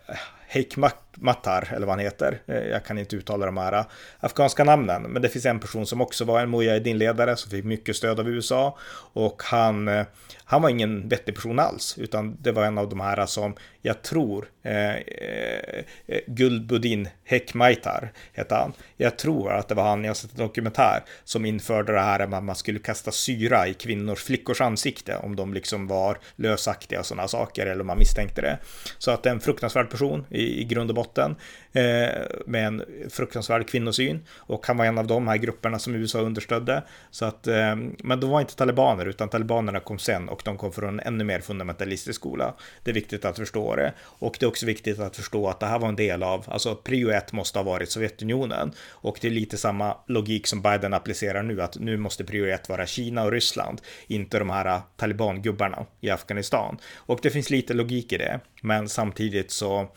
Hekmatar, 0.52 1.70
eller 1.76 1.86
vad 1.86 1.96
han 1.96 2.06
heter. 2.06 2.42
Eh, 2.48 2.58
jag 2.58 2.86
kan 2.86 2.98
inte 2.98 3.16
uttala 3.16 3.46
de 3.46 3.58
här 3.58 3.74
eh, 3.74 3.86
afghanska 4.20 4.64
namnen, 4.64 5.02
men 5.02 5.22
det 5.22 5.30
finns 5.30 5.46
en 5.46 5.60
person 5.60 5.86
som 5.86 6.02
också 6.02 6.26
var 6.26 6.40
en 6.40 6.50
Mujahedin-ledare 6.50 7.36
som 7.36 7.52
fick 7.52 7.66
mycket 7.66 7.96
stöd 7.96 8.20
av 8.20 8.30
USA 8.30 8.78
och 9.14 9.44
han, 9.46 9.88
eh, 9.88 10.06
han 10.44 10.62
var 10.62 10.70
ingen 10.70 11.10
vettig 11.10 11.36
person 11.36 11.60
alls, 11.60 11.98
utan 11.98 12.38
det 12.42 12.52
var 12.52 12.64
en 12.64 12.78
av 12.78 12.90
de 12.90 13.00
här 13.00 13.26
som 13.26 13.56
jag 13.82 14.02
tror 14.02 14.50
eh, 14.64 14.96
eh, 14.96 15.84
Gulbuddin 16.28 17.10
Hekmaitar 17.24 18.12
hette 18.34 18.56
han. 18.56 18.74
Jag 18.98 19.18
tror 19.18 19.52
att 19.52 19.68
det 19.68 19.76
var 19.76 19.84
han, 19.84 20.04
jag 20.04 20.10
har 20.10 20.16
sett 20.16 20.32
en 20.32 20.38
dokumentär, 20.38 21.04
som 21.24 21.46
införde 21.46 21.94
det 21.94 22.00
här 22.00 22.28
med 22.28 22.38
att 22.38 22.44
man 22.44 22.56
skulle 22.56 22.80
kasta 22.80 23.12
syra 23.12 23.68
i 23.68 23.74
kvinnors, 23.74 24.24
flickors 24.24 24.62
ansikte 24.62 25.16
om 25.16 25.36
de 25.36 25.54
liksom 25.54 25.88
var 25.88 26.18
lösaktiga 26.36 27.00
och 27.00 27.06
sådana 27.06 27.28
saker 27.28 27.66
eller 27.66 27.82
om 27.82 27.88
man 27.88 27.98
misstänkte 27.98 28.42
det. 28.42 28.58
Så 28.98 29.12
att 29.12 29.26
en 29.26 29.40
fruktansvärd 29.40 29.90
person 29.90 30.26
i, 30.40 30.62
i 30.62 30.64
grund 30.64 30.90
och 30.92 30.96
botten. 30.96 31.36
Eh, 31.74 32.26
med 32.46 32.68
en 32.68 32.84
fruktansvärd 33.10 33.70
kvinnosyn 33.70 34.26
och 34.38 34.68
han 34.68 34.78
var 34.78 34.86
en 34.86 34.98
av 34.98 35.08
de 35.08 35.28
här 35.28 35.38
grupperna 35.38 35.80
som 35.80 35.96
USA 35.96 36.20
understödde. 36.20 36.84
Så 37.12 37.26
att, 37.26 37.48
eh, 37.48 37.76
men 37.98 38.20
de 38.20 38.30
var 38.30 38.42
inte 38.42 38.56
talibaner 38.56 39.06
utan 39.06 39.30
talibanerna 39.30 39.80
kom 39.80 40.00
sen 40.00 40.30
och 40.30 40.42
de 40.46 40.58
kom 40.58 40.72
från 40.72 40.90
en 40.90 41.00
ännu 41.00 41.24
mer 41.24 41.40
fundamentalistisk 41.40 42.20
skola. 42.20 42.54
Det 42.84 42.92
är 42.92 42.96
viktigt 42.96 43.26
att 43.26 43.38
förstå 43.38 43.76
det 43.76 43.94
och 44.02 44.38
det 44.40 44.46
är 44.46 44.48
också 44.48 44.66
viktigt 44.66 45.00
att 45.00 45.16
förstå 45.16 45.48
att 45.48 45.60
det 45.60 45.66
här 45.66 45.80
var 45.80 45.88
en 45.88 45.96
del 45.96 46.24
av, 46.24 46.46
alltså 46.48 46.76
prio 46.76 47.10
ett 47.10 47.32
måste 47.34 47.60
ha 47.60 47.64
varit 47.64 47.92
Sovjetunionen 47.92 48.72
och 48.90 49.18
det 49.22 49.28
är 49.28 49.32
lite 49.32 49.58
samma 49.58 49.98
logik 50.08 50.48
som 50.48 50.62
Biden 50.62 50.94
applicerar 50.94 51.44
nu 51.44 51.62
att 51.62 51.80
nu 51.80 51.98
måste 51.98 52.24
prio 52.24 52.46
ett 52.46 52.70
vara 52.70 52.86
Kina 52.86 53.24
och 53.24 53.32
Ryssland, 53.32 53.82
inte 54.08 54.40
de 54.40 54.50
här 54.50 54.82
talibangubbarna 54.98 55.86
i 56.02 56.10
Afghanistan. 56.10 56.78
Och 56.96 57.20
det 57.22 57.30
finns 57.30 57.50
lite 57.50 57.74
logik 57.74 58.14
i 58.14 58.18
det, 58.18 58.40
men 58.62 58.90
samtidigt 58.90 59.52
så 59.52 59.90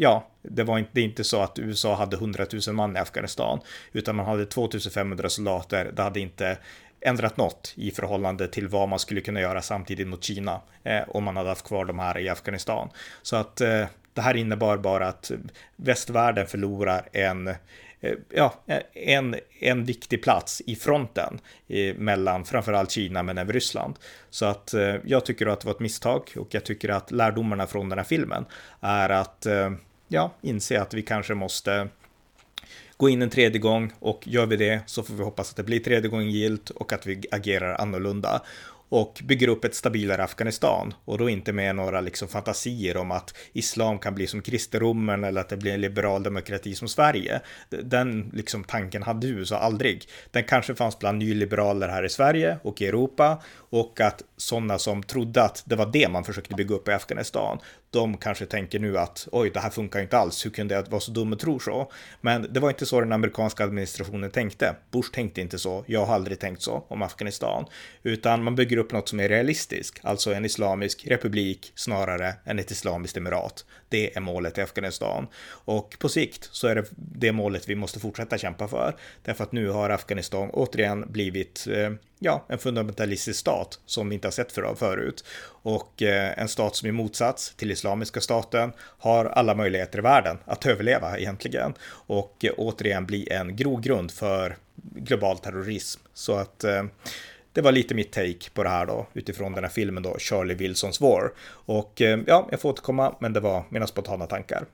ja, 0.00 0.26
det 0.42 0.64
var 0.64 0.78
inte, 0.78 0.90
det 0.94 1.00
är 1.00 1.04
inte 1.04 1.24
så 1.24 1.42
att 1.42 1.58
USA 1.58 1.94
hade 1.94 2.16
100 2.16 2.46
000 2.66 2.76
man 2.76 2.96
i 2.96 3.00
Afghanistan, 3.00 3.60
utan 3.92 4.16
man 4.16 4.26
hade 4.26 4.46
2500 4.46 5.28
soldater. 5.28 5.92
Det 5.96 6.02
hade 6.02 6.20
inte 6.20 6.58
ändrat 7.00 7.36
något 7.36 7.72
i 7.76 7.90
förhållande 7.90 8.48
till 8.48 8.68
vad 8.68 8.88
man 8.88 8.98
skulle 8.98 9.20
kunna 9.20 9.40
göra 9.40 9.62
samtidigt 9.62 10.08
mot 10.08 10.24
Kina 10.24 10.60
eh, 10.84 11.02
om 11.08 11.24
man 11.24 11.36
hade 11.36 11.48
haft 11.48 11.66
kvar 11.66 11.84
de 11.84 11.98
här 11.98 12.18
i 12.18 12.28
Afghanistan. 12.28 12.90
Så 13.22 13.36
att 13.36 13.60
eh, 13.60 13.86
det 14.14 14.20
här 14.20 14.36
innebar 14.36 14.76
bara 14.76 15.08
att 15.08 15.30
västvärlden 15.76 16.46
förlorar 16.46 17.08
en 17.12 17.48
eh, 17.48 17.54
ja, 18.30 18.54
en, 18.92 19.36
en 19.60 19.84
viktig 19.84 20.22
plats 20.22 20.62
i 20.66 20.76
fronten 20.76 21.40
i, 21.66 21.94
mellan 21.94 22.44
framförallt 22.44 22.90
Kina 22.90 23.22
men 23.22 23.38
även 23.38 23.52
Ryssland. 23.52 23.94
Så 24.30 24.46
att 24.46 24.74
eh, 24.74 24.94
jag 25.04 25.24
tycker 25.24 25.46
att 25.46 25.60
det 25.60 25.66
var 25.66 25.74
ett 25.74 25.80
misstag 25.80 26.32
och 26.36 26.48
jag 26.50 26.64
tycker 26.64 26.88
att 26.88 27.10
lärdomarna 27.10 27.66
från 27.66 27.88
den 27.88 27.98
här 27.98 28.04
filmen 28.04 28.44
är 28.80 29.08
att 29.08 29.46
eh, 29.46 29.70
ja, 30.12 30.34
inse 30.40 30.80
att 30.80 30.94
vi 30.94 31.02
kanske 31.02 31.34
måste 31.34 31.88
gå 32.96 33.08
in 33.08 33.22
en 33.22 33.30
tredje 33.30 33.58
gång 33.58 33.92
och 33.98 34.28
gör 34.28 34.46
vi 34.46 34.56
det 34.56 34.80
så 34.86 35.02
får 35.02 35.14
vi 35.14 35.22
hoppas 35.22 35.50
att 35.50 35.56
det 35.56 35.62
blir 35.62 35.80
tredje 35.80 36.10
gången 36.10 36.30
gilt 36.30 36.70
och 36.70 36.92
att 36.92 37.06
vi 37.06 37.22
agerar 37.30 37.74
annorlunda 37.74 38.42
och 38.90 39.20
bygger 39.24 39.48
upp 39.48 39.64
ett 39.64 39.74
stabilare 39.74 40.24
Afghanistan 40.24 40.94
och 41.04 41.18
då 41.18 41.28
inte 41.28 41.52
med 41.52 41.76
några 41.76 42.00
liksom 42.00 42.28
fantasier 42.28 42.96
om 42.96 43.10
att 43.10 43.34
islam 43.52 43.98
kan 43.98 44.14
bli 44.14 44.26
som 44.26 44.42
kristendomen 44.42 45.24
eller 45.24 45.40
att 45.40 45.48
det 45.48 45.56
blir 45.56 45.72
en 45.72 45.80
liberal 45.80 46.22
demokrati 46.22 46.74
som 46.74 46.88
Sverige. 46.88 47.40
Den 47.68 48.30
liksom 48.32 48.64
tanken 48.64 49.02
hade 49.02 49.26
USA 49.26 49.56
aldrig. 49.56 50.08
Den 50.30 50.44
kanske 50.44 50.74
fanns 50.74 50.98
bland 50.98 51.18
nyliberaler 51.18 51.88
här 51.88 52.04
i 52.04 52.08
Sverige 52.08 52.58
och 52.62 52.82
i 52.82 52.86
Europa 52.86 53.42
och 53.70 54.00
att 54.00 54.22
sådana 54.36 54.78
som 54.78 55.02
trodde 55.02 55.42
att 55.42 55.62
det 55.66 55.76
var 55.76 55.86
det 55.86 56.08
man 56.08 56.24
försökte 56.24 56.54
bygga 56.54 56.74
upp 56.74 56.88
i 56.88 56.92
Afghanistan, 56.92 57.58
de 57.90 58.16
kanske 58.16 58.46
tänker 58.46 58.78
nu 58.78 58.98
att 58.98 59.28
oj, 59.32 59.50
det 59.50 59.60
här 59.60 59.70
funkar 59.70 60.00
inte 60.00 60.18
alls, 60.18 60.46
hur 60.46 60.50
kunde 60.50 60.74
jag 60.74 60.90
vara 60.90 61.00
så 61.00 61.10
dum 61.10 61.32
och 61.32 61.38
tro 61.38 61.58
så? 61.58 61.92
Men 62.20 62.46
det 62.52 62.60
var 62.60 62.68
inte 62.68 62.86
så 62.86 63.00
den 63.00 63.12
amerikanska 63.12 63.64
administrationen 63.64 64.30
tänkte. 64.30 64.76
Bush 64.90 65.10
tänkte 65.12 65.40
inte 65.40 65.58
så, 65.58 65.84
jag 65.86 66.06
har 66.06 66.14
aldrig 66.14 66.38
tänkt 66.38 66.62
så 66.62 66.84
om 66.88 67.02
Afghanistan, 67.02 67.64
utan 68.02 68.44
man 68.44 68.54
bygger 68.54 68.76
upp 68.76 68.92
något 68.92 69.08
som 69.08 69.20
är 69.20 69.28
realistiskt, 69.28 70.00
alltså 70.02 70.34
en 70.34 70.44
islamisk 70.44 71.06
republik 71.06 71.72
snarare 71.74 72.34
än 72.44 72.58
ett 72.58 72.70
islamiskt 72.70 73.16
emirat. 73.16 73.64
Det 73.90 74.16
är 74.16 74.20
målet 74.20 74.58
i 74.58 74.60
Afghanistan 74.60 75.26
och 75.48 75.96
på 75.98 76.08
sikt 76.08 76.48
så 76.52 76.68
är 76.68 76.74
det 76.74 76.84
det 76.96 77.32
målet 77.32 77.68
vi 77.68 77.74
måste 77.74 78.00
fortsätta 78.00 78.38
kämpa 78.38 78.68
för, 78.68 78.96
därför 79.22 79.44
att 79.44 79.52
nu 79.52 79.68
har 79.68 79.90
Afghanistan 79.90 80.50
återigen 80.50 81.12
blivit 81.12 81.66
eh, 81.70 81.90
ja, 82.18 82.44
en 82.48 82.58
fundamentalistisk 82.58 83.40
stat 83.40 83.80
som 83.86 84.08
vi 84.08 84.14
inte 84.14 84.26
har 84.26 84.32
sett 84.32 84.52
för, 84.52 84.74
förut. 84.74 85.24
Och 85.62 86.02
eh, 86.02 86.38
en 86.38 86.48
stat 86.48 86.76
som 86.76 86.88
i 86.88 86.92
motsats 86.92 87.54
till 87.56 87.70
Islamiska 87.70 88.20
staten 88.20 88.72
har 88.78 89.24
alla 89.24 89.54
möjligheter 89.54 89.98
i 89.98 90.02
världen 90.02 90.38
att 90.44 90.66
överleva 90.66 91.18
egentligen. 91.18 91.74
Och 92.06 92.44
eh, 92.44 92.52
återigen 92.56 93.06
bli 93.06 93.28
en 93.30 93.56
grogrund 93.56 94.10
för 94.10 94.56
global 94.82 95.38
terrorism. 95.38 96.00
Så 96.14 96.34
att 96.36 96.64
eh, 96.64 96.84
det 97.52 97.60
var 97.60 97.72
lite 97.72 97.94
mitt 97.94 98.12
take 98.12 98.50
på 98.54 98.62
det 98.62 98.68
här 98.68 98.86
då 98.86 99.06
utifrån 99.12 99.52
den 99.52 99.64
här 99.64 99.70
filmen 99.70 100.02
då, 100.02 100.18
Charlie 100.18 100.54
Wilsons 100.54 101.00
War. 101.00 101.32
Och 101.50 102.02
eh, 102.02 102.20
ja, 102.26 102.48
jag 102.50 102.60
får 102.60 102.68
återkomma, 102.68 103.14
men 103.20 103.32
det 103.32 103.40
var 103.40 103.64
mina 103.68 103.86
spontana 103.86 104.26
tankar. 104.26 104.66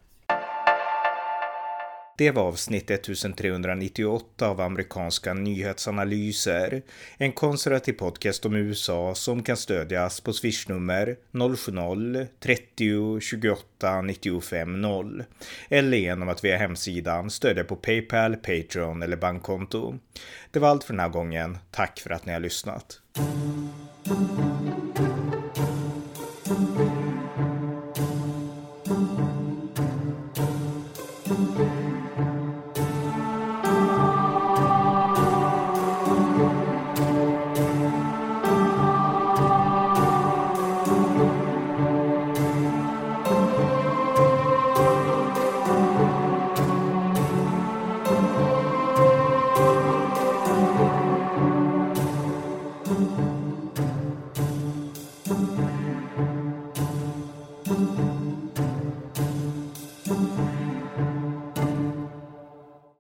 Det 2.18 2.30
var 2.30 2.42
avsnitt 2.42 2.90
1398 2.90 4.48
av 4.48 4.60
amerikanska 4.60 5.34
nyhetsanalyser. 5.34 6.82
En 7.16 7.32
konservativ 7.32 7.92
podcast 7.92 8.46
om 8.46 8.54
USA 8.54 9.14
som 9.14 9.42
kan 9.42 9.56
stödjas 9.56 10.20
på 10.20 10.32
swishnummer 10.32 11.16
070-30 11.32 13.20
28 13.20 14.02
95 14.02 14.80
0 14.80 15.24
eller 15.68 15.96
genom 15.96 16.28
att 16.28 16.44
via 16.44 16.56
hemsidan 16.56 17.30
stödja 17.30 17.64
på 17.64 17.76
Paypal, 17.76 18.36
Patreon 18.36 19.02
eller 19.02 19.16
bankkonto. 19.16 19.98
Det 20.50 20.58
var 20.58 20.68
allt 20.68 20.84
för 20.84 20.92
den 20.92 21.00
här 21.00 21.08
gången. 21.08 21.58
Tack 21.70 22.00
för 22.00 22.10
att 22.10 22.26
ni 22.26 22.32
har 22.32 22.40
lyssnat. 22.40 23.00